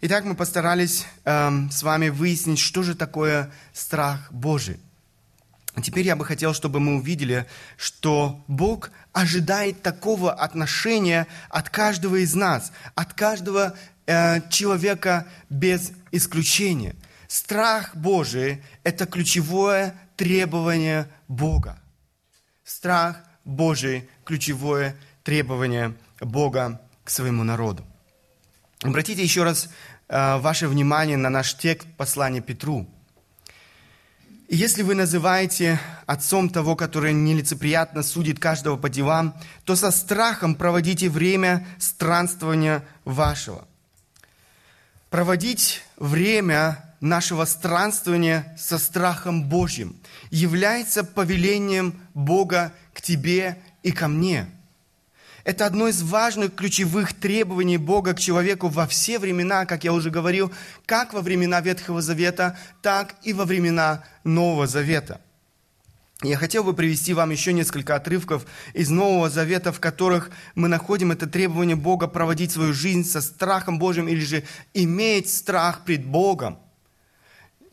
Итак, 0.00 0.24
мы 0.24 0.34
постарались 0.34 1.04
э, 1.24 1.50
с 1.70 1.82
вами 1.82 2.08
выяснить, 2.08 2.58
что 2.58 2.82
же 2.82 2.94
такое 2.94 3.52
страх 3.74 4.32
Божий. 4.32 4.80
Теперь 5.82 6.06
я 6.06 6.16
бы 6.16 6.24
хотел, 6.24 6.54
чтобы 6.54 6.80
мы 6.80 6.96
увидели, 6.96 7.46
что 7.76 8.42
Бог 8.48 8.92
ожидает 9.12 9.82
такого 9.82 10.32
отношения 10.32 11.26
от 11.50 11.68
каждого 11.68 12.16
из 12.16 12.34
нас, 12.34 12.72
от 12.94 13.12
каждого 13.12 13.76
э, 14.06 14.40
человека 14.48 15.26
без 15.50 15.92
исключения. 16.12 16.94
Страх 17.34 17.96
Божий– 17.96 18.62
это 18.84 19.06
ключевое 19.06 19.92
требование 20.16 21.08
Бога. 21.26 21.80
Страх 22.62 23.16
Божий– 23.44 24.08
ключевое 24.24 24.94
требование 25.24 25.96
Бога 26.20 26.80
к 27.02 27.10
своему 27.10 27.42
народу. 27.42 27.84
Обратите 28.84 29.24
еще 29.24 29.42
раз 29.42 29.68
э, 30.06 30.36
ваше 30.36 30.68
внимание 30.68 31.16
на 31.16 31.28
наш 31.28 31.56
текст 31.56 31.88
послания 31.96 32.40
Петру. 32.40 32.88
если 34.48 34.82
вы 34.82 34.94
называете 34.94 35.80
отцом 36.06 36.48
того, 36.48 36.76
который 36.76 37.12
нелицеприятно 37.12 38.04
судит 38.04 38.38
каждого 38.38 38.76
по 38.76 38.88
делам, 38.88 39.34
то 39.64 39.74
со 39.74 39.90
страхом 39.90 40.54
проводите 40.54 41.08
время 41.08 41.66
странствования 41.80 42.84
вашего. 43.04 43.66
Проводить 45.10 45.82
время 45.96 46.93
нашего 47.04 47.44
странствования 47.44 48.56
со 48.58 48.78
страхом 48.78 49.44
Божьим 49.48 49.94
является 50.30 51.04
повелением 51.04 51.94
Бога 52.14 52.72
к 52.92 53.00
тебе 53.00 53.58
и 53.82 53.92
ко 53.92 54.08
мне. 54.08 54.46
Это 55.44 55.66
одно 55.66 55.88
из 55.88 56.02
важных 56.02 56.54
ключевых 56.54 57.12
требований 57.12 57.76
Бога 57.76 58.14
к 58.14 58.20
человеку 58.20 58.68
во 58.68 58.86
все 58.86 59.18
времена, 59.18 59.66
как 59.66 59.84
я 59.84 59.92
уже 59.92 60.10
говорил, 60.10 60.50
как 60.86 61.12
во 61.12 61.20
времена 61.20 61.60
Ветхого 61.60 62.00
Завета, 62.00 62.58
так 62.80 63.16
и 63.22 63.34
во 63.34 63.44
времена 63.44 64.02
Нового 64.24 64.66
Завета. 64.66 65.20
Я 66.22 66.38
хотел 66.38 66.64
бы 66.64 66.72
привести 66.72 67.12
вам 67.12 67.28
еще 67.30 67.52
несколько 67.52 67.96
отрывков 67.96 68.46
из 68.72 68.88
Нового 68.88 69.28
Завета, 69.28 69.72
в 69.72 69.80
которых 69.80 70.30
мы 70.54 70.68
находим 70.68 71.12
это 71.12 71.26
требование 71.26 71.76
Бога 71.76 72.06
проводить 72.06 72.52
свою 72.52 72.72
жизнь 72.72 73.04
со 73.04 73.20
страхом 73.20 73.78
Божьим 73.78 74.08
или 74.08 74.24
же 74.24 74.44
иметь 74.72 75.28
страх 75.28 75.84
пред 75.84 76.06
Богом. 76.06 76.63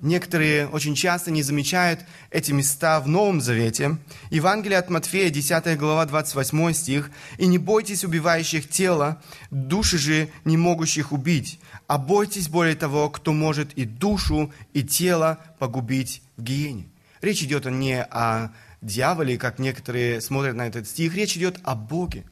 Некоторые 0.01 0.67
очень 0.67 0.95
часто 0.95 1.29
не 1.29 1.43
замечают 1.43 1.99
эти 2.31 2.51
места 2.51 2.99
в 2.99 3.07
Новом 3.07 3.39
Завете. 3.39 3.97
Евангелие 4.31 4.79
от 4.79 4.89
Матфея, 4.89 5.29
10 5.29 5.77
глава, 5.77 6.05
28 6.05 6.73
стих. 6.73 7.11
«И 7.37 7.45
не 7.45 7.59
бойтесь 7.59 8.03
убивающих 8.03 8.67
тело, 8.67 9.21
души 9.51 9.99
же 9.99 10.29
не 10.43 10.57
могущих 10.57 11.11
убить, 11.11 11.59
а 11.85 11.99
бойтесь 11.99 12.49
более 12.49 12.75
того, 12.75 13.11
кто 13.11 13.31
может 13.31 13.73
и 13.73 13.85
душу, 13.85 14.51
и 14.73 14.83
тело 14.83 15.37
погубить 15.59 16.23
в 16.35 16.41
гиене». 16.41 16.87
Речь 17.21 17.43
идет 17.43 17.65
не 17.65 18.01
о 18.01 18.49
дьяволе, 18.81 19.37
как 19.37 19.59
некоторые 19.59 20.19
смотрят 20.19 20.55
на 20.55 20.65
этот 20.65 20.87
стих, 20.87 21.15
речь 21.15 21.37
идет 21.37 21.59
о 21.63 21.75
Боге. 21.75 22.25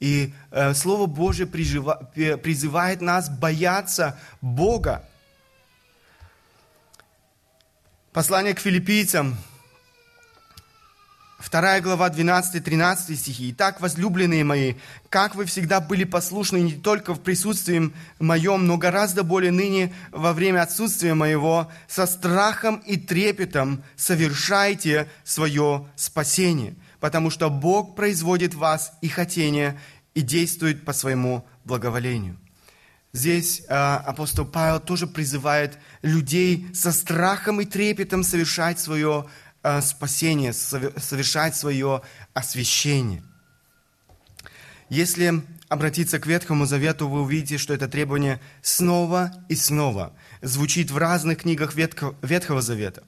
И 0.00 0.34
э, 0.50 0.74
Слово 0.74 1.06
Божье 1.06 1.46
призывает 1.46 3.00
нас 3.00 3.30
бояться 3.30 4.18
Бога, 4.42 5.06
Послание 8.12 8.54
к 8.54 8.58
филиппийцам, 8.58 9.36
2 11.48 11.80
глава, 11.80 12.08
12-13 12.08 13.14
стихи. 13.14 13.52
«Итак, 13.52 13.80
возлюбленные 13.80 14.42
мои, 14.42 14.74
как 15.08 15.36
вы 15.36 15.44
всегда 15.44 15.80
были 15.80 16.02
послушны 16.02 16.56
не 16.56 16.72
только 16.72 17.14
в 17.14 17.20
присутствии 17.20 17.92
моем, 18.18 18.66
но 18.66 18.78
гораздо 18.78 19.22
более 19.22 19.52
ныне 19.52 19.94
во 20.10 20.32
время 20.32 20.62
отсутствия 20.62 21.14
моего, 21.14 21.70
со 21.86 22.04
страхом 22.06 22.78
и 22.78 22.96
трепетом 22.96 23.84
совершайте 23.94 25.08
свое 25.22 25.86
спасение, 25.94 26.74
потому 26.98 27.30
что 27.30 27.48
Бог 27.48 27.94
производит 27.94 28.54
вас 28.54 28.92
и 29.02 29.08
хотение, 29.08 29.78
и 30.14 30.20
действует 30.22 30.84
по 30.84 30.92
своему 30.92 31.46
благоволению». 31.64 32.36
Здесь 33.12 33.62
э, 33.66 33.74
апостол 33.74 34.44
Павел 34.44 34.78
тоже 34.78 35.06
призывает 35.06 35.78
людей 36.02 36.68
со 36.72 36.92
страхом 36.92 37.60
и 37.60 37.64
трепетом 37.64 38.22
совершать 38.22 38.78
свое 38.78 39.26
э, 39.62 39.80
спасение, 39.80 40.52
совершать 40.52 41.56
свое 41.56 42.02
освящение. 42.34 43.24
Если 44.88 45.42
обратиться 45.68 46.20
к 46.20 46.26
Ветхому 46.26 46.66
Завету, 46.66 47.08
вы 47.08 47.22
увидите, 47.22 47.58
что 47.58 47.74
это 47.74 47.88
требование 47.88 48.40
снова 48.62 49.32
и 49.48 49.56
снова 49.56 50.12
звучит 50.40 50.90
в 50.92 50.96
разных 50.96 51.38
книгах 51.38 51.74
Ветхого, 51.74 52.16
Ветхого 52.22 52.62
Завета. 52.62 53.02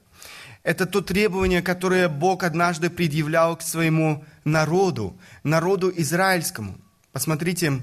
Это 0.63 0.85
то 0.85 1.01
требование, 1.01 1.61
которое 1.61 2.07
Бог 2.09 2.43
однажды 2.43 2.89
предъявлял 2.89 3.57
к 3.57 3.61
своему 3.61 4.25
народу, 4.43 5.17
народу 5.43 5.91
израильскому. 5.95 6.77
Посмотрите, 7.11 7.81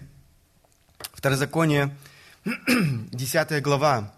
Второзаконие 1.12 1.94
10 2.46 3.62
глава. 3.62 4.14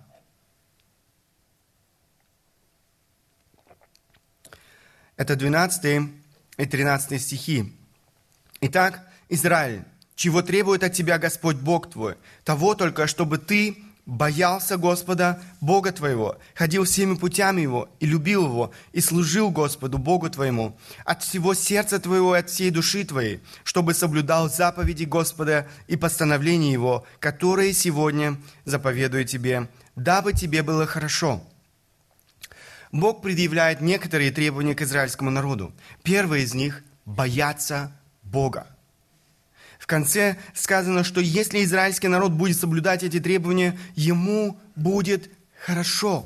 Это 5.17 5.35
12 5.35 6.11
и 6.57 6.67
13 6.67 7.21
стихи. 7.21 7.73
Итак, 8.61 9.09
Израиль, 9.29 9.85
чего 10.15 10.43
требует 10.43 10.85
от 10.85 10.93
тебя 10.93 11.19
Господь 11.19 11.57
Бог 11.57 11.91
твой? 11.91 12.17
Того 12.45 12.77
только, 12.77 13.09
чтобы 13.09 13.39
ты 13.39 13.83
боялся 14.07 14.77
Господа, 14.77 15.41
Бога 15.61 15.93
твоего, 15.93 16.39
ходил 16.55 16.85
всеми 16.85 17.15
путями 17.15 17.61
Его 17.63 17.89
и 18.01 18.07
любил 18.07 18.47
Его, 18.47 18.73
и 18.93 19.01
служил 19.01 19.51
Господу, 19.51 19.99
Богу 19.99 20.29
твоему, 20.31 20.77
от 21.05 21.23
всего 21.23 21.55
сердца 21.55 21.99
твоего 21.99 22.37
и 22.37 22.41
от 22.41 22.51
всей 22.51 22.71
души 22.71 23.05
твоей, 23.05 23.41
чтобы 23.65 23.95
соблюдал 23.95 24.51
заповеди 24.51 25.05
Господа 25.05 25.69
и 25.87 25.97
постановления 25.97 26.73
Его, 26.73 27.07
которые 27.21 27.73
сегодня 27.73 28.37
заповедую 28.65 29.25
тебе, 29.25 29.69
дабы 29.97 30.33
тебе 30.33 30.63
было 30.63 30.87
хорошо». 30.87 31.43
Бог 32.93 33.23
предъявляет 33.23 33.81
некоторые 33.81 34.31
требования 34.31 34.75
к 34.75 34.83
израильскому 34.83 35.31
народу. 35.31 35.73
Первое 36.03 36.41
из 36.41 36.53
них– 36.53 36.85
бояться 37.07 37.91
Бога. 38.23 38.67
В 39.83 39.89
конце 39.89 40.37
сказано, 40.55 41.03
что 41.03 41.21
если 41.21 41.65
израильский 41.65 42.07
народ 42.07 42.31
будет 42.31 42.57
соблюдать 42.57 43.03
эти 43.03 43.19
требования, 43.19 43.77
ему 43.97 44.57
будет 44.77 45.29
хорошо. 45.67 46.25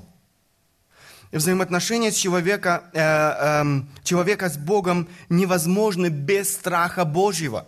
Взаимоотношения 1.32 2.12
с 2.12 2.16
человека, 2.16 2.84
э, 2.92 3.00
э, 3.00 3.80
человека 4.04 4.50
с 4.50 4.58
Богом 4.58 5.08
невозможны 5.30 6.08
без 6.08 6.52
страха 6.52 7.06
Божьего. 7.06 7.66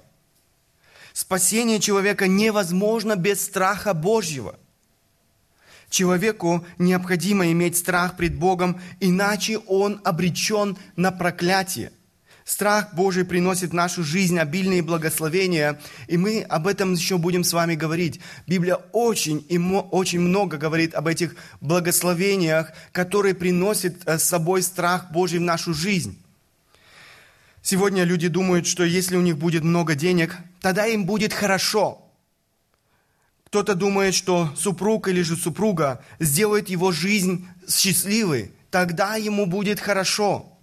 Спасение 1.15 1.81
человека 1.81 2.29
невозможно 2.29 3.17
без 3.17 3.43
страха 3.43 3.95
Божьего. 3.95 4.59
Человеку 5.89 6.67
необходимо 6.77 7.51
иметь 7.51 7.79
страх 7.79 8.19
пред 8.19 8.39
Богом, 8.39 8.79
иначе 9.01 9.57
он 9.57 10.03
обречен 10.05 10.77
на 10.97 11.13
проклятие. 11.13 11.93
Страх 12.49 12.95
Божий 12.95 13.27
приносит 13.27 13.73
в 13.73 13.75
нашу 13.75 14.03
жизнь 14.03 14.39
обильные 14.39 14.81
благословения, 14.81 15.79
и 16.07 16.17
мы 16.17 16.41
об 16.41 16.67
этом 16.67 16.95
еще 16.95 17.19
будем 17.19 17.45
с 17.45 17.53
вами 17.53 17.75
говорить. 17.75 18.21
Библия 18.47 18.77
очень 18.93 19.45
и 19.51 19.59
очень 19.59 20.21
много 20.21 20.57
говорит 20.57 20.95
об 20.95 21.09
этих 21.09 21.37
благословениях, 21.61 22.73
которые 22.91 23.35
приносят 23.35 23.97
э, 24.07 24.17
с 24.17 24.25
собой 24.25 24.63
страх 24.63 25.13
Божий 25.13 25.41
в 25.41 25.43
нашу 25.43 25.75
жизнь. 25.75 26.19
Сегодня 27.61 28.05
люди 28.05 28.29
думают, 28.29 28.67
что 28.67 28.83
если 28.83 29.17
у 29.17 29.21
них 29.21 29.37
будет 29.37 29.63
много 29.63 29.95
денег, 29.95 30.35
тогда 30.63 30.87
им 30.87 31.05
будет 31.05 31.35
хорошо. 31.35 32.01
Кто-то 33.49 33.75
думает, 33.75 34.15
что 34.15 34.55
супруг 34.57 35.09
или 35.09 35.21
же 35.21 35.37
супруга 35.37 36.03
сделает 36.19 36.71
его 36.71 36.93
жизнь 36.93 37.47
счастливой, 37.69 38.53
тогда 38.71 39.17
ему 39.17 39.45
будет 39.45 39.81
хорошо 39.81 40.58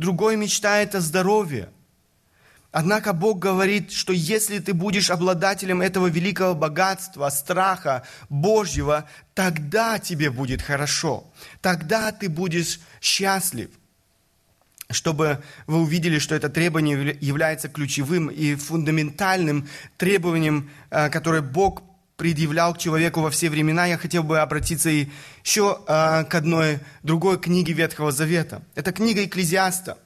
другой 0.00 0.36
мечтает 0.36 0.94
о 0.94 1.00
здоровье. 1.00 1.68
Однако 2.72 3.12
Бог 3.12 3.40
говорит, 3.40 3.90
что 3.90 4.12
если 4.12 4.60
ты 4.60 4.74
будешь 4.74 5.10
обладателем 5.10 5.82
этого 5.82 6.06
великого 6.06 6.54
богатства, 6.54 7.28
страха 7.30 8.04
Божьего, 8.28 9.08
тогда 9.34 9.98
тебе 9.98 10.30
будет 10.30 10.62
хорошо, 10.62 11.24
тогда 11.60 12.12
ты 12.12 12.28
будешь 12.28 12.80
счастлив. 13.00 13.70
Чтобы 14.88 15.42
вы 15.66 15.82
увидели, 15.82 16.18
что 16.18 16.34
это 16.34 16.48
требование 16.48 17.16
является 17.20 17.68
ключевым 17.68 18.28
и 18.28 18.54
фундаментальным 18.56 19.68
требованием, 19.96 20.70
э, 20.90 21.10
которое 21.10 21.42
Бог 21.42 21.82
предъявлял 22.20 22.74
к 22.74 22.78
человеку 22.78 23.22
во 23.22 23.30
все 23.30 23.48
времена, 23.48 23.86
я 23.86 23.96
хотел 23.96 24.22
бы 24.22 24.40
обратиться 24.40 24.90
еще 24.90 25.78
а, 25.86 26.24
к 26.24 26.34
одной 26.34 26.80
другой 27.02 27.40
книге 27.40 27.72
Ветхого 27.72 28.12
Завета. 28.12 28.62
Это 28.74 28.92
книга 28.92 29.24
Экклезиаста. 29.24 29.96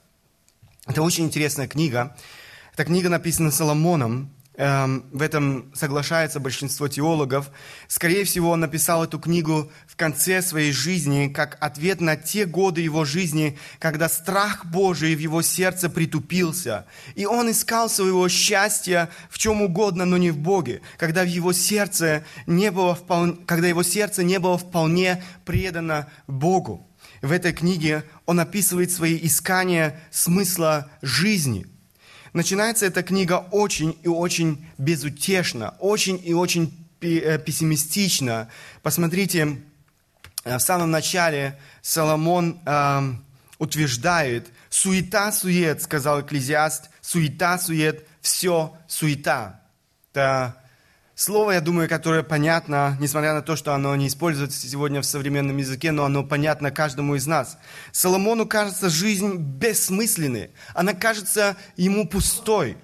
Это 0.87 1.03
очень 1.03 1.24
интересная 1.24 1.66
книга. 1.66 2.16
Эта 2.72 2.85
книга 2.85 3.09
написана 3.09 3.50
Соломоном, 3.50 4.31
в 4.56 5.20
этом 5.20 5.72
соглашается 5.74 6.38
большинство 6.38 6.86
теологов. 6.86 7.50
Скорее 7.88 8.24
всего, 8.24 8.50
он 8.50 8.60
написал 8.60 9.02
эту 9.02 9.18
книгу 9.18 9.70
в 9.86 9.96
конце 9.96 10.42
своей 10.42 10.70
жизни, 10.70 11.28
как 11.28 11.56
ответ 11.60 12.00
на 12.00 12.16
те 12.16 12.44
годы 12.44 12.80
его 12.80 13.04
жизни, 13.04 13.58
когда 13.80 14.08
страх 14.08 14.64
Божий 14.66 15.16
в 15.16 15.18
его 15.18 15.42
сердце 15.42 15.90
притупился. 15.90 16.86
И 17.16 17.26
он 17.26 17.50
искал 17.50 17.90
своего 17.90 18.28
счастья 18.28 19.10
в 19.28 19.38
чем 19.38 19.60
угодно, 19.60 20.04
но 20.04 20.18
не 20.18 20.30
в 20.30 20.38
Боге. 20.38 20.82
Когда, 20.98 21.24
в 21.24 21.28
его 21.28 21.52
сердце 21.52 22.24
не 22.46 22.70
было 22.70 22.94
вполне, 22.94 23.36
когда 23.46 23.66
его 23.66 23.82
сердце 23.82 24.22
не 24.22 24.38
было 24.38 24.56
вполне 24.56 25.22
предано 25.44 26.08
Богу. 26.28 26.88
В 27.22 27.32
этой 27.32 27.52
книге 27.52 28.04
он 28.26 28.38
описывает 28.38 28.92
свои 28.92 29.18
искания 29.20 30.00
смысла 30.10 30.90
жизни– 31.02 31.66
Начинается 32.35 32.87
эта 32.87 33.05
книга 33.05 33.47
очень 33.53 33.97
и 34.03 34.09
очень 34.09 34.66
безутешно, 34.77 35.77
очень 35.79 36.20
и 36.23 36.35
очень 36.35 36.75
э, 37.01 37.38
пессимистично. 37.38 38.51
Посмотрите, 38.82 39.62
э, 40.43 40.57
в 40.57 40.61
самом 40.61 40.91
начале 40.91 41.57
Соломон 41.80 42.61
э, 42.66 43.03
утверждает, 43.59 44.49
суета-сует, 44.68 45.80
сказал 45.80 46.22
экклезиаст, 46.22 46.91
суета-сует, 47.01 48.05
все 48.20 48.76
суета. 48.89 49.61
Это 50.11 50.57
Слово, 51.16 51.52
я 51.52 51.60
думаю, 51.60 51.88
которое 51.88 52.24
понятно, 52.24 52.96
несмотря 52.98 53.34
на 53.34 53.42
то, 53.42 53.54
что 53.54 53.72
оно 53.72 53.94
не 53.94 54.08
используется 54.08 54.66
сегодня 54.66 55.00
в 55.00 55.06
современном 55.06 55.56
языке, 55.58 55.92
но 55.92 56.04
оно 56.04 56.24
понятно 56.24 56.72
каждому 56.72 57.14
из 57.14 57.24
нас. 57.28 57.56
Соломону 57.92 58.46
кажется 58.46 58.90
жизнь 58.90 59.36
бессмысленной, 59.36 60.50
она 60.74 60.92
кажется 60.92 61.56
ему 61.76 62.08
пустой. 62.08 62.76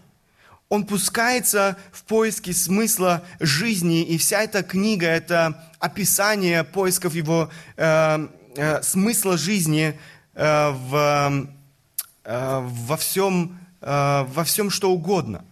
Он 0.68 0.86
пускается 0.86 1.76
в 1.90 2.04
поиски 2.04 2.52
смысла 2.52 3.24
жизни, 3.40 4.04
и 4.04 4.16
вся 4.16 4.42
эта 4.42 4.62
книга– 4.62 5.06
это 5.08 5.68
описание 5.80 6.62
поисков 6.62 7.14
его 7.16 7.50
э, 7.76 8.28
э, 8.54 8.82
смысла 8.82 9.36
жизни 9.36 9.98
э, 10.34 10.70
в 10.70 11.48
э, 12.22 12.60
во 12.62 12.96
всем, 12.96 13.58
э, 13.80 14.24
во 14.28 14.44
всем 14.44 14.70
что 14.70 14.92
угодно. 14.92 15.44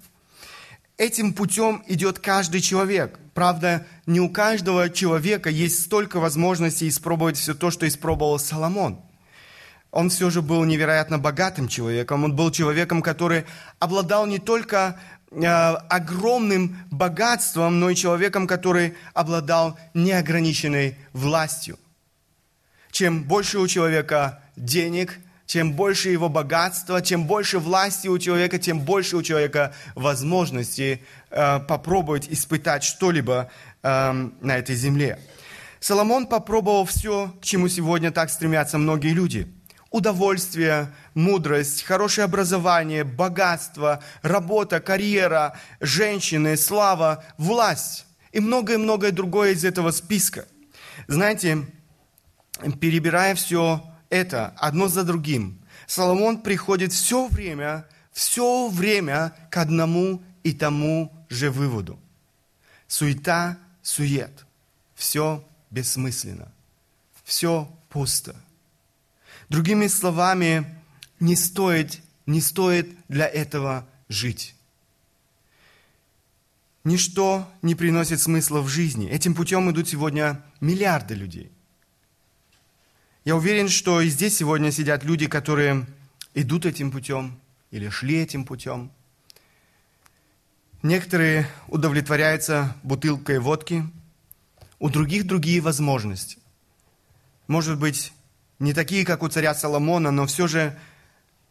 Этим 0.98 1.32
путем 1.32 1.84
идет 1.86 2.18
каждый 2.18 2.60
человек. 2.60 3.20
Правда, 3.32 3.86
не 4.06 4.18
у 4.18 4.28
каждого 4.28 4.90
человека 4.90 5.48
есть 5.48 5.84
столько 5.84 6.18
возможностей 6.18 6.88
испробовать 6.88 7.36
все 7.36 7.54
то, 7.54 7.70
что 7.70 7.86
испробовал 7.86 8.40
Соломон. 8.40 9.00
Он 9.92 10.10
все 10.10 10.28
же 10.28 10.42
был 10.42 10.64
невероятно 10.64 11.20
богатым 11.20 11.68
человеком. 11.68 12.24
Он 12.24 12.34
был 12.34 12.50
человеком, 12.50 13.00
который 13.00 13.44
обладал 13.78 14.26
не 14.26 14.40
только 14.40 14.98
э, 15.30 15.46
огромным 15.46 16.76
богатством, 16.90 17.78
но 17.78 17.90
и 17.90 17.94
человеком, 17.94 18.48
который 18.48 18.94
обладал 19.14 19.78
неограниченной 19.94 20.96
властью. 21.12 21.78
Чем 22.90 23.22
больше 23.22 23.60
у 23.60 23.68
человека 23.68 24.42
денег, 24.56 25.20
чем 25.48 25.72
больше 25.72 26.10
его 26.10 26.28
богатства, 26.28 27.00
чем 27.00 27.24
больше 27.24 27.58
власти 27.58 28.06
у 28.06 28.18
человека, 28.18 28.58
тем 28.58 28.80
больше 28.80 29.16
у 29.16 29.22
человека 29.22 29.74
возможности 29.94 31.02
э, 31.30 31.60
попробовать 31.60 32.28
испытать 32.28 32.84
что-либо 32.84 33.50
э, 33.82 34.12
на 34.12 34.58
этой 34.58 34.76
земле. 34.76 35.18
Соломон 35.80 36.26
попробовал 36.26 36.84
все, 36.84 37.34
к 37.40 37.44
чему 37.44 37.68
сегодня 37.68 38.10
так 38.10 38.28
стремятся 38.28 38.76
многие 38.76 39.14
люди. 39.14 39.50
Удовольствие, 39.90 40.92
мудрость, 41.14 41.82
хорошее 41.82 42.26
образование, 42.26 43.04
богатство, 43.04 44.04
работа, 44.20 44.80
карьера, 44.80 45.56
женщины, 45.80 46.58
слава, 46.58 47.24
власть 47.38 48.04
и 48.32 48.40
многое-многое 48.40 49.12
другое 49.12 49.52
из 49.52 49.64
этого 49.64 49.92
списка. 49.92 50.46
Знаете, 51.06 51.64
перебирая 52.80 53.34
все 53.34 53.82
это 54.10 54.54
одно 54.56 54.88
за 54.88 55.04
другим. 55.04 55.60
Соломон 55.86 56.42
приходит 56.42 56.92
все 56.92 57.28
время, 57.28 57.86
все 58.12 58.68
время 58.68 59.34
к 59.50 59.56
одному 59.56 60.22
и 60.42 60.52
тому 60.52 61.12
же 61.28 61.50
выводу. 61.50 61.98
Суета, 62.86 63.58
сует. 63.82 64.46
Все 64.94 65.46
бессмысленно. 65.70 66.52
Все 67.24 67.70
пусто. 67.88 68.34
Другими 69.48 69.86
словами, 69.86 70.66
не 71.20 71.36
стоит, 71.36 72.00
не 72.26 72.40
стоит 72.40 72.88
для 73.08 73.26
этого 73.26 73.86
жить. 74.08 74.54
Ничто 76.84 77.50
не 77.62 77.74
приносит 77.74 78.20
смысла 78.20 78.60
в 78.60 78.68
жизни. 78.68 79.08
Этим 79.08 79.34
путем 79.34 79.70
идут 79.70 79.88
сегодня 79.88 80.42
миллиарды 80.60 81.14
людей. 81.14 81.52
Я 83.28 83.36
уверен, 83.36 83.68
что 83.68 84.00
и 84.00 84.08
здесь 84.08 84.38
сегодня 84.38 84.72
сидят 84.72 85.04
люди, 85.04 85.26
которые 85.26 85.84
идут 86.32 86.64
этим 86.64 86.90
путем 86.90 87.38
или 87.70 87.90
шли 87.90 88.22
этим 88.22 88.46
путем. 88.46 88.90
Некоторые 90.82 91.46
удовлетворяются 91.66 92.74
бутылкой 92.82 93.38
водки, 93.38 93.84
у 94.78 94.88
других 94.88 95.26
другие 95.26 95.60
возможности. 95.60 96.38
Может 97.48 97.78
быть, 97.78 98.14
не 98.60 98.72
такие, 98.72 99.04
как 99.04 99.22
у 99.22 99.28
царя 99.28 99.54
Соломона, 99.54 100.10
но 100.10 100.24
все 100.24 100.46
же 100.46 100.74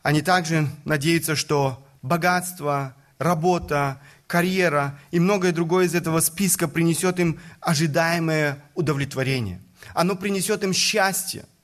они 0.02 0.24
также 0.24 0.68
надеются, 0.84 1.36
что 1.36 1.88
богатство, 2.02 2.96
работа, 3.20 4.02
карьера 4.26 5.00
и 5.12 5.20
многое 5.20 5.52
другое 5.52 5.86
из 5.86 5.94
этого 5.94 6.22
списка 6.22 6.68
принесет 6.68 7.20
им 7.20 7.40
ожидаемое 7.60 8.64
удовлетворение. 8.74 9.62
Оно 9.94 10.16
принесет 10.16 10.64
им 10.64 10.74
счастье– 10.74 11.46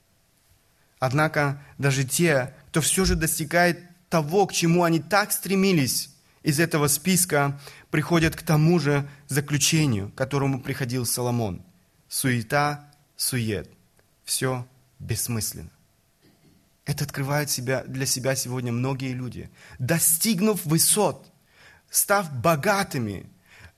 Однако 1.04 1.62
даже 1.76 2.02
те, 2.04 2.54
кто 2.68 2.80
все 2.80 3.04
же 3.04 3.14
достигает 3.14 3.78
того, 4.08 4.46
к 4.46 4.54
чему 4.54 4.84
они 4.84 5.00
так 5.00 5.32
стремились 5.32 6.08
из 6.42 6.58
этого 6.58 6.88
списка, 6.88 7.60
приходят 7.90 8.34
к 8.34 8.40
тому 8.40 8.78
же 8.78 9.06
заключению, 9.28 10.10
к 10.10 10.14
которому 10.14 10.62
приходил 10.62 11.04
Соломон. 11.04 11.62
Суета, 12.08 12.90
сует. 13.16 13.70
Все 14.24 14.66
бессмысленно. 14.98 15.68
Это 16.86 17.04
открывает 17.04 17.50
себя, 17.50 17.84
для 17.84 18.06
себя 18.06 18.34
сегодня 18.34 18.72
многие 18.72 19.12
люди. 19.12 19.50
Достигнув 19.78 20.64
высот, 20.64 21.30
став 21.90 22.32
богатыми, 22.32 23.26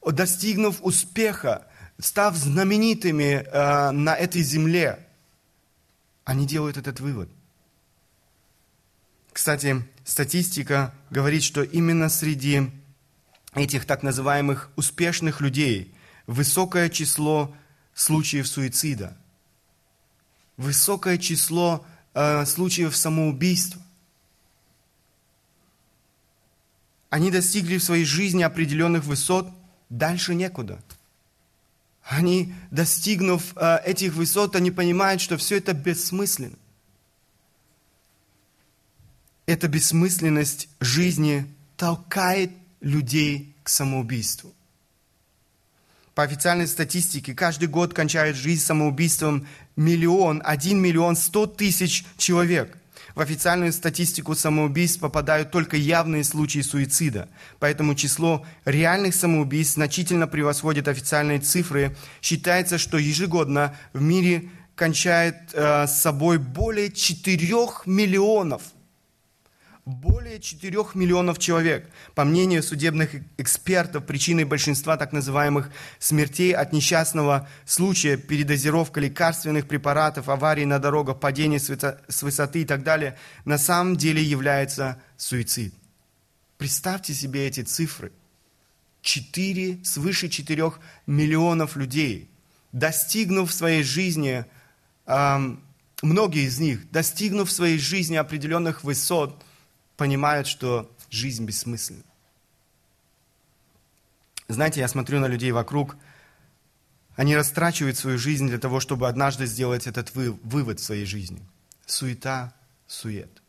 достигнув 0.01 0.77
успеха, 0.81 1.67
став 1.99 2.37
знаменитыми 2.37 3.45
э, 3.45 3.91
на 3.91 4.15
этой 4.15 4.43
земле– 4.43 5.01
они 6.27 6.45
делают 6.45 6.77
этот 6.77 7.01
вывод. 7.01 7.31
Кстати, 9.33 9.87
статистика 10.05 10.93
говорит, 11.09 11.43
что 11.43 11.63
именно 11.63 12.09
среди 12.09 12.71
этих 13.55 13.87
так 13.87 14.03
называемых 14.03 14.71
успешных 14.75 15.41
людей 15.41 15.95
высокое 16.27 16.91
число 16.91 17.55
случаев 17.95 18.49
суицида, 18.49 19.17
высокое 20.57 21.17
число 21.17 21.87
э, 22.13 22.45
случаев 22.45 22.97
самоубийства. 22.97 23.81
Они 27.09 27.31
достигли 27.31 27.79
в 27.79 27.85
своей 27.85 28.05
жизни 28.05 28.43
определенных 28.43 29.05
высот, 29.05 29.49
дальше 29.89 30.35
некуда– 30.35 30.83
они, 32.09 32.55
достигнув 32.71 33.57
э, 33.57 33.79
этих 33.85 34.15
высот, 34.15 34.55
они 34.55 34.71
понимают, 34.71 35.21
что 35.21 35.37
все 35.37 35.57
это 35.57 35.73
бессмысленно. 35.73 36.57
Эта 39.47 39.69
бессмысленность 39.69 40.69
жизни 40.81 41.47
толкает 41.77 42.51
людей 42.81 43.55
к 43.63 43.69
самоубийству. 43.69 44.55
По 46.15 46.23
официальной 46.23 46.67
статистике, 46.67 47.35
каждый 47.35 47.69
год 47.69 47.93
кончает 47.93 48.37
жизнь 48.37 48.65
самоубийством 48.65 49.47
миллион, 49.75 50.41
один 50.45 50.81
миллион 50.81 51.17
сто 51.17 51.47
тысяч 51.47 52.05
человек– 52.17 52.79
в 53.17 53.21
официальную 53.21 53.73
статистику 53.73 54.35
самоубийств 54.35 55.01
попадают 55.01 55.51
только 55.51 55.77
явные 55.77 56.23
случаи 56.23 56.61
суицида, 56.61 57.29
поэтому 57.59 57.95
число 57.95 58.47
реальных 58.67 59.15
самоубийств 59.15 59.75
значительно 59.75 60.29
превосходит 60.29 60.87
официальные 60.87 61.41
цифры. 61.41 61.97
Считается, 62.21 62.77
что 62.77 62.99
ежегодно 62.99 63.75
в 63.95 64.03
мире 64.03 64.51
кончает 64.75 65.37
э, 65.55 65.87
с 65.87 66.03
собой 66.03 66.39
более 66.39 66.93
4 66.93 67.39
миллионов 67.87 68.63
более 69.87 70.41
4 70.41 70.77
миллионов 70.95 71.39
человек. 71.39 71.89
По 72.17 72.25
мнению 72.25 72.65
судебных 72.65 73.15
экспертов, 73.39 74.05
причиной 74.05 74.43
большинства 74.43 74.97
так 74.97 75.13
называемых 75.13 75.71
смертей 76.01 76.53
от 76.53 76.73
несчастного 76.73 77.49
случая, 77.65 78.17
передозировка 78.17 78.99
лекарственных 78.99 79.69
препаратов, 79.69 80.29
аварий 80.29 80.65
на 80.65 80.81
дорогах, 80.81 81.21
падение 81.21 81.61
с 81.61 82.23
высоты 82.23 82.63
и 82.63 82.65
так 82.65 82.83
далее, 82.83 83.17
на 83.45 83.59
самом 83.59 83.97
деле 83.97 84.21
является 84.21 85.01
суицид. 85.17 85.73
Представьте 86.59 87.15
себе 87.15 87.47
эти 87.47 87.63
цифры. 87.63 88.13
4, 89.03 89.85
свыше 89.85 90.29
4 90.29 90.73
миллионов 91.07 91.77
людей, 91.77 92.29
достигнув 92.73 93.51
в 93.51 93.55
своей 93.55 93.85
жизни, 93.85 94.47
э, 95.07 95.57
многие 96.03 96.43
из 96.43 96.59
них, 96.59 96.91
достигнув 96.91 97.49
в 97.49 97.53
своей 97.53 97.79
жизни 97.79 98.17
определенных 98.17 98.83
высот– 98.83 99.45
понимают, 99.97 100.47
что 100.47 100.91
жизнь 101.11 101.45
бессмысленна. 101.45 102.03
Знаете, 104.49 104.81
я 104.81 104.89
смотрю 104.89 105.21
на 105.21 105.27
людей 105.27 105.53
вокруг, 105.53 105.97
они 107.17 107.35
растрачивают 107.35 107.97
свою 107.97 108.19
жизнь 108.19 108.47
для 108.47 108.59
того, 108.59 108.79
чтобы 108.79 109.09
однажды 109.09 109.47
сделать 109.47 109.87
этот 109.87 110.15
вывод 110.15 110.81
в 110.81 110.85
своей 110.85 111.07
жизни. 111.07 111.41
Суета, 111.87 112.53
сует. 112.87 113.43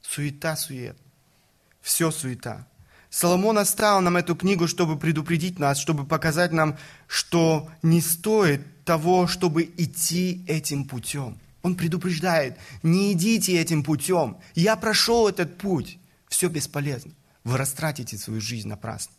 Суета, 0.00 0.56
сует. 0.56 0.96
Все 1.82 2.10
суета. 2.10 2.66
Соломон 3.10 3.58
оставил 3.58 4.00
нам 4.00 4.16
эту 4.16 4.34
книгу, 4.34 4.66
чтобы 4.66 4.98
предупредить 4.98 5.58
нас, 5.58 5.78
чтобы 5.78 6.06
показать 6.06 6.52
нам, 6.52 6.78
что 7.06 7.70
не 7.82 8.00
стоит 8.00 8.84
того, 8.84 9.26
чтобы 9.26 9.64
идти 9.64 10.42
этим 10.48 10.86
путем. 10.86 11.38
Он 11.62 11.76
предупреждает, 11.76 12.58
не 12.82 13.12
идите 13.12 13.60
этим 13.60 13.84
путем. 13.84 14.36
Я 14.54 14.76
прошел 14.76 15.28
этот 15.28 15.58
путь. 15.58 15.98
Все 16.28 16.48
бесполезно. 16.48 17.12
Вы 17.44 17.56
растратите 17.56 18.18
свою 18.18 18.40
жизнь 18.40 18.68
напрасно. 18.68 19.12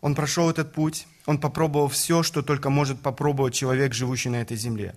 Он 0.00 0.14
прошел 0.14 0.48
этот 0.50 0.72
путь, 0.72 1.06
он 1.24 1.38
попробовал 1.38 1.88
все, 1.88 2.22
что 2.22 2.42
только 2.42 2.70
может 2.70 3.00
попробовать 3.00 3.54
человек, 3.54 3.92
живущий 3.92 4.28
на 4.28 4.36
этой 4.36 4.56
земле. 4.56 4.94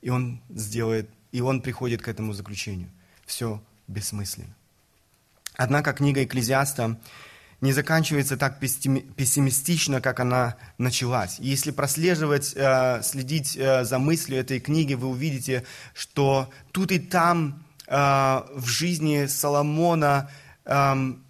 И 0.00 0.10
он 0.10 0.40
сделает, 0.50 1.08
и 1.30 1.40
он 1.40 1.60
приходит 1.60 2.02
к 2.02 2.08
этому 2.08 2.32
заключению. 2.32 2.90
Все 3.24 3.62
бессмысленно. 3.86 4.54
Однако 5.54 5.92
книга 5.92 6.24
Экклезиаста 6.24 6.98
не 7.62 7.72
заканчивается 7.72 8.36
так 8.36 8.58
пессимистично, 8.58 10.00
как 10.00 10.18
она 10.18 10.56
началась. 10.78 11.38
Если 11.38 11.70
прослеживать, 11.70 12.54
э, 12.56 13.00
следить 13.04 13.56
э, 13.56 13.84
за 13.84 14.00
мыслью 14.00 14.40
этой 14.40 14.58
книги, 14.58 14.94
вы 14.94 15.06
увидите, 15.06 15.64
что 15.94 16.50
тут 16.72 16.90
и 16.90 16.98
там 16.98 17.64
э, 17.86 17.94
в 17.94 18.66
жизни 18.66 19.26
Соломона 19.26 20.28
эм, 20.64 21.22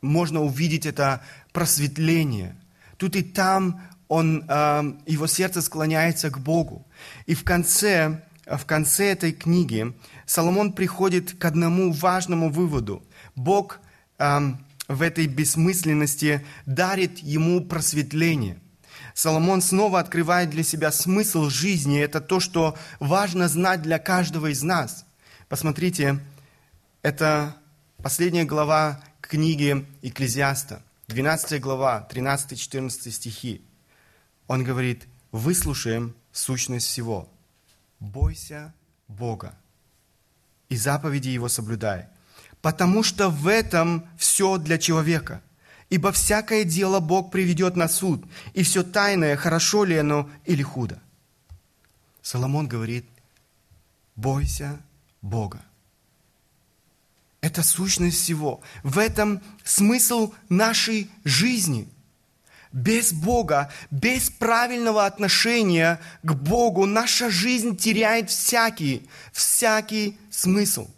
можно 0.00 0.42
увидеть 0.42 0.86
это 0.86 1.22
просветление. 1.52 2.54
Тут 2.96 3.16
и 3.16 3.22
там 3.22 3.82
он, 4.06 4.44
эм, 4.48 5.02
его 5.06 5.26
сердце 5.26 5.60
склоняется 5.60 6.30
к 6.30 6.38
Богу. 6.38 6.86
И 7.26 7.34
в 7.34 7.42
конце, 7.42 8.22
в 8.46 8.64
конце 8.64 9.10
этой 9.10 9.32
книги 9.32 9.92
Соломон 10.24 10.72
приходит 10.72 11.36
к 11.36 11.44
одному 11.44 11.92
важному 11.92 12.48
выводу. 12.48 13.02
Бог 13.34 13.80
эм, 14.18 14.64
в 14.88 15.02
этой 15.02 15.26
бессмысленности 15.26 16.44
дарит 16.66 17.18
ему 17.18 17.64
просветление. 17.64 18.58
Соломон 19.14 19.60
снова 19.60 20.00
открывает 20.00 20.50
для 20.50 20.62
себя 20.62 20.90
смысл 20.90 21.48
жизни. 21.50 22.00
Это 22.00 22.20
то, 22.20 22.40
что 22.40 22.76
важно 22.98 23.48
знать 23.48 23.82
для 23.82 23.98
каждого 23.98 24.50
из 24.50 24.62
нас. 24.62 25.04
Посмотрите, 25.48 26.20
это 27.02 27.56
последняя 28.02 28.44
глава 28.44 29.02
книги 29.20 29.86
Экклезиаста, 30.02 30.82
12 31.08 31.60
глава, 31.60 32.08
13-14 32.10 33.10
стихи. 33.10 33.62
Он 34.46 34.64
говорит, 34.64 35.06
выслушаем 35.32 36.14
сущность 36.32 36.86
всего. 36.86 37.28
Бойся 38.00 38.72
Бога 39.08 39.58
и 40.68 40.76
заповеди 40.76 41.28
Его 41.28 41.48
соблюдай, 41.48 42.06
потому 42.62 43.02
что 43.02 43.30
в 43.30 43.46
этом 43.46 44.04
все 44.16 44.58
для 44.58 44.78
человека. 44.78 45.42
Ибо 45.90 46.12
всякое 46.12 46.64
дело 46.64 47.00
Бог 47.00 47.30
приведет 47.30 47.76
на 47.76 47.88
суд, 47.88 48.24
и 48.52 48.62
все 48.62 48.82
тайное, 48.82 49.36
хорошо 49.36 49.84
ли 49.84 49.96
оно 49.96 50.28
или 50.44 50.62
худо. 50.62 51.00
Соломон 52.20 52.68
говорит, 52.68 53.06
бойся 54.14 54.78
Бога. 55.22 55.62
Это 57.40 57.62
сущность 57.62 58.18
всего. 58.18 58.60
В 58.82 58.98
этом 58.98 59.40
смысл 59.64 60.34
нашей 60.48 61.10
жизни. 61.24 61.88
Без 62.70 63.14
Бога, 63.14 63.72
без 63.90 64.28
правильного 64.28 65.06
отношения 65.06 66.00
к 66.22 66.34
Богу 66.34 66.84
наша 66.84 67.30
жизнь 67.30 67.76
теряет 67.76 68.28
всякий, 68.28 69.08
всякий 69.32 70.18
смысл. 70.30 70.88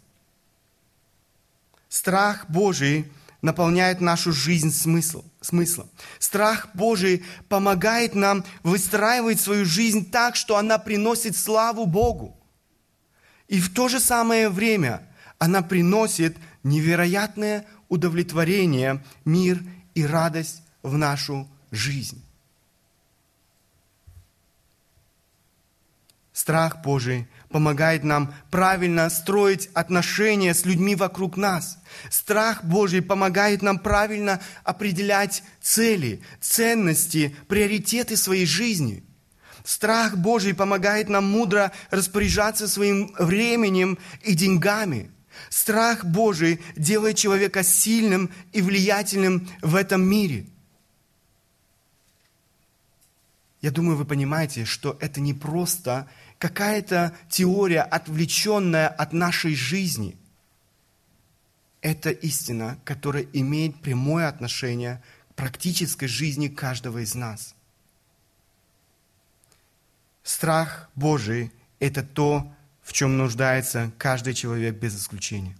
Страх 1.91 2.45
Божий 2.47 3.11
наполняет 3.41 3.99
нашу 3.99 4.31
жизнь 4.31 4.71
смысл, 4.71 5.25
смыслом. 5.41 5.89
Страх 6.19 6.69
Божий 6.73 7.25
помогает 7.49 8.15
нам 8.15 8.45
выстраивать 8.63 9.41
свою 9.41 9.65
жизнь 9.65 10.09
так, 10.09 10.37
что 10.37 10.55
она 10.55 10.77
приносит 10.77 11.35
славу 11.35 11.85
Богу. 11.85 12.39
И 13.49 13.59
в 13.59 13.73
то 13.73 13.89
же 13.89 13.99
самое 13.99 14.47
время 14.47 15.05
она 15.37 15.61
приносит 15.61 16.37
невероятное 16.63 17.65
удовлетворение, 17.89 19.03
мир 19.25 19.61
и 19.93 20.05
радость 20.05 20.61
в 20.83 20.97
нашу 20.97 21.45
жизнь. 21.71 22.23
Страх 26.41 26.81
Божий 26.81 27.27
помогает 27.49 28.03
нам 28.03 28.33
правильно 28.49 29.11
строить 29.11 29.69
отношения 29.75 30.55
с 30.55 30.65
людьми 30.65 30.95
вокруг 30.95 31.37
нас. 31.37 31.77
Страх 32.09 32.63
Божий 32.63 33.03
помогает 33.03 33.61
нам 33.61 33.77
правильно 33.77 34.41
определять 34.63 35.43
цели, 35.61 36.23
ценности, 36.39 37.35
приоритеты 37.47 38.17
своей 38.17 38.47
жизни. 38.47 39.03
Страх 39.63 40.17
Божий 40.17 40.55
помогает 40.55 41.09
нам 41.09 41.25
мудро 41.25 41.71
распоряжаться 41.91 42.67
своим 42.67 43.13
временем 43.19 43.99
и 44.23 44.33
деньгами. 44.33 45.11
Страх 45.51 46.03
Божий 46.05 46.59
делает 46.75 47.17
человека 47.17 47.61
сильным 47.61 48.31
и 48.51 48.63
влиятельным 48.63 49.47
в 49.61 49.75
этом 49.75 50.01
мире. 50.01 50.47
Я 53.61 53.69
думаю, 53.69 53.95
вы 53.95 54.05
понимаете, 54.05 54.65
что 54.65 54.97
это 54.99 55.21
не 55.21 55.35
просто 55.35 56.09
какая-то 56.41 57.15
теория, 57.29 57.83
отвлеченная 57.83 58.87
от 58.87 59.13
нашей 59.13 59.53
жизни. 59.53 60.17
Это 61.81 62.09
истина, 62.09 62.79
которая 62.83 63.27
имеет 63.31 63.79
прямое 63.79 64.27
отношение 64.27 65.03
к 65.29 65.35
практической 65.35 66.07
жизни 66.07 66.47
каждого 66.47 66.97
из 67.03 67.13
нас. 67.13 67.53
Страх 70.23 70.89
Божий– 70.95 71.51
это 71.79 72.01
то, 72.01 72.51
в 72.81 72.91
чем 72.91 73.19
нуждается 73.19 73.91
каждый 73.99 74.33
человек 74.33 74.77
без 74.77 74.99
исключения. 74.99 75.55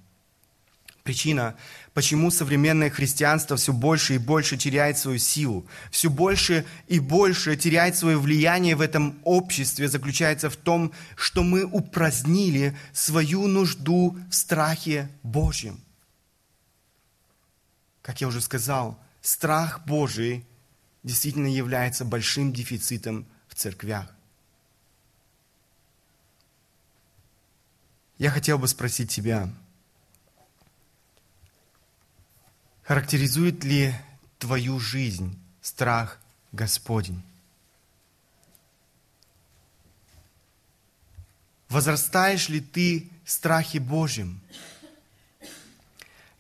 Причина, 1.03 1.55
почему 1.95 2.29
современное 2.29 2.91
христианство 2.91 3.57
все 3.57 3.73
больше 3.73 4.15
и 4.15 4.19
больше 4.19 4.55
теряет 4.55 4.99
свою 4.99 5.17
силу, 5.17 5.65
все 5.89 6.11
больше 6.11 6.63
и 6.87 6.99
больше 6.99 7.57
теряет 7.57 7.95
свое 7.95 8.19
влияние 8.19 8.75
в 8.75 8.81
этом 8.81 9.19
обществе, 9.23 9.87
заключается 9.87 10.51
в 10.51 10.55
том, 10.55 10.91
что 11.15 11.41
мы 11.41 11.65
упразднили 11.65 12.77
свою 12.93 13.47
нужду 13.47 14.15
в 14.29 14.35
страхе 14.35 15.09
Божьем. 15.23 15.79
Как 18.03 18.21
я 18.21 18.27
уже 18.27 18.41
сказал, 18.41 18.99
страх 19.21 19.83
Божий 19.85 20.45
действительно 21.01 21.47
является 21.47 22.05
большим 22.05 22.53
дефицитом 22.53 23.25
в 23.47 23.55
церквях. 23.55 24.13
Я 28.19 28.29
хотел 28.29 28.59
бы 28.59 28.67
спросить 28.67 29.09
тебя, 29.09 29.51
Характеризует 32.91 33.63
ли 33.63 33.95
твою 34.37 34.77
жизнь 34.77 35.39
страх 35.61 36.19
Господень? 36.51 37.23
Возрастаешь 41.69 42.49
ли 42.49 42.59
ты 42.59 43.09
в 43.23 43.31
страхе 43.31 43.79
Божьем? 43.79 44.41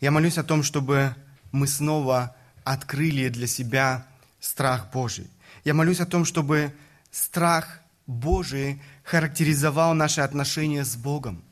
Я 0.01 0.11
молюсь 0.11 0.37
о 0.37 0.43
том, 0.43 0.61
чтобы 0.61 1.15
мы 1.53 1.67
снова 1.67 2.35
открыли 2.65 3.29
для 3.29 3.47
себя 3.47 4.05
страх 4.41 4.91
Божий. 4.91 5.29
Я 5.63 5.73
молюсь 5.73 6.01
о 6.01 6.05
том, 6.05 6.25
чтобы 6.25 6.75
страх 7.11 7.79
Божий 8.07 8.81
характеризовал 9.05 9.93
наши 9.93 10.19
отношения 10.19 10.83
с 10.83 10.97
Богом, 10.97 11.45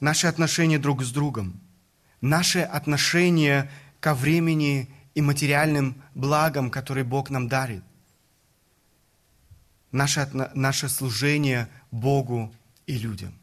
наши 0.00 0.26
отношения 0.26 0.80
друг 0.80 1.04
с 1.04 1.12
другом– 1.12 1.60
наше 2.20 2.60
отношение 2.60 3.70
ко 4.00 4.14
времени 4.14 4.90
и 5.14 5.20
материальным 5.20 6.02
благам, 6.14 6.70
которые 6.70 7.04
Бог 7.04 7.30
нам 7.30 7.48
дарит. 7.48 7.82
Наше, 9.90 10.28
наше 10.54 10.88
служение 10.88 11.68
Богу 11.90 12.54
и 12.86 12.98
людям. 12.98 13.34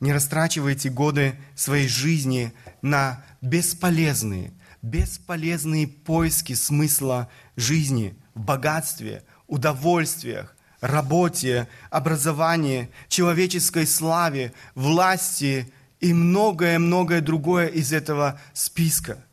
Не 0.00 0.12
растрачивайте 0.12 0.90
годы 0.90 1.38
своей 1.54 1.88
жизни 1.88 2.52
на 2.82 3.24
бесполезные, 3.40 4.52
бесполезные 4.82 5.86
поиски 5.88 6.52
смысла 6.52 7.30
жизни 7.56 8.14
в 8.34 8.40
богатстве, 8.40 9.24
удовольствиях, 9.46 10.54
работе, 10.80 11.68
образовании, 11.90 12.90
человеческой 13.08 13.86
славе, 13.86 14.52
власти 14.74 15.72
и 16.04 16.12
многое-многое 16.12 17.22
другое 17.22 17.66
из 17.68 17.90
этого 17.90 18.38
списка. 18.52 19.24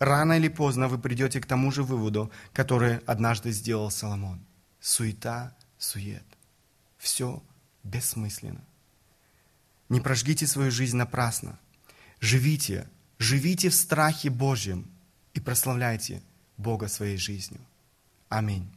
Рано 0.00 0.32
или 0.32 0.48
поздно 0.48 0.88
вы 0.88 0.98
придете 0.98 1.40
к 1.40 1.46
тому 1.46 1.70
же 1.70 1.84
выводу, 1.84 2.32
который 2.52 2.98
однажды 3.06 3.52
сделал 3.52 3.92
Соломон. 3.92 4.40
Суета, 4.80 5.56
сует. 5.78 6.24
Все 6.98 7.40
бессмысленно. 7.84 8.64
Не 9.88 10.00
прожгите 10.00 10.48
свою 10.48 10.72
жизнь 10.72 10.96
напрасно. 10.96 11.60
Живите, 12.18 12.88
живите 13.20 13.68
в 13.68 13.74
страхе 13.76 14.28
Божьем 14.28 14.90
и 15.32 15.38
прославляйте 15.38 16.22
Бога 16.56 16.88
своей 16.88 17.18
жизнью. 17.18 17.60
Аминь. 18.28 18.68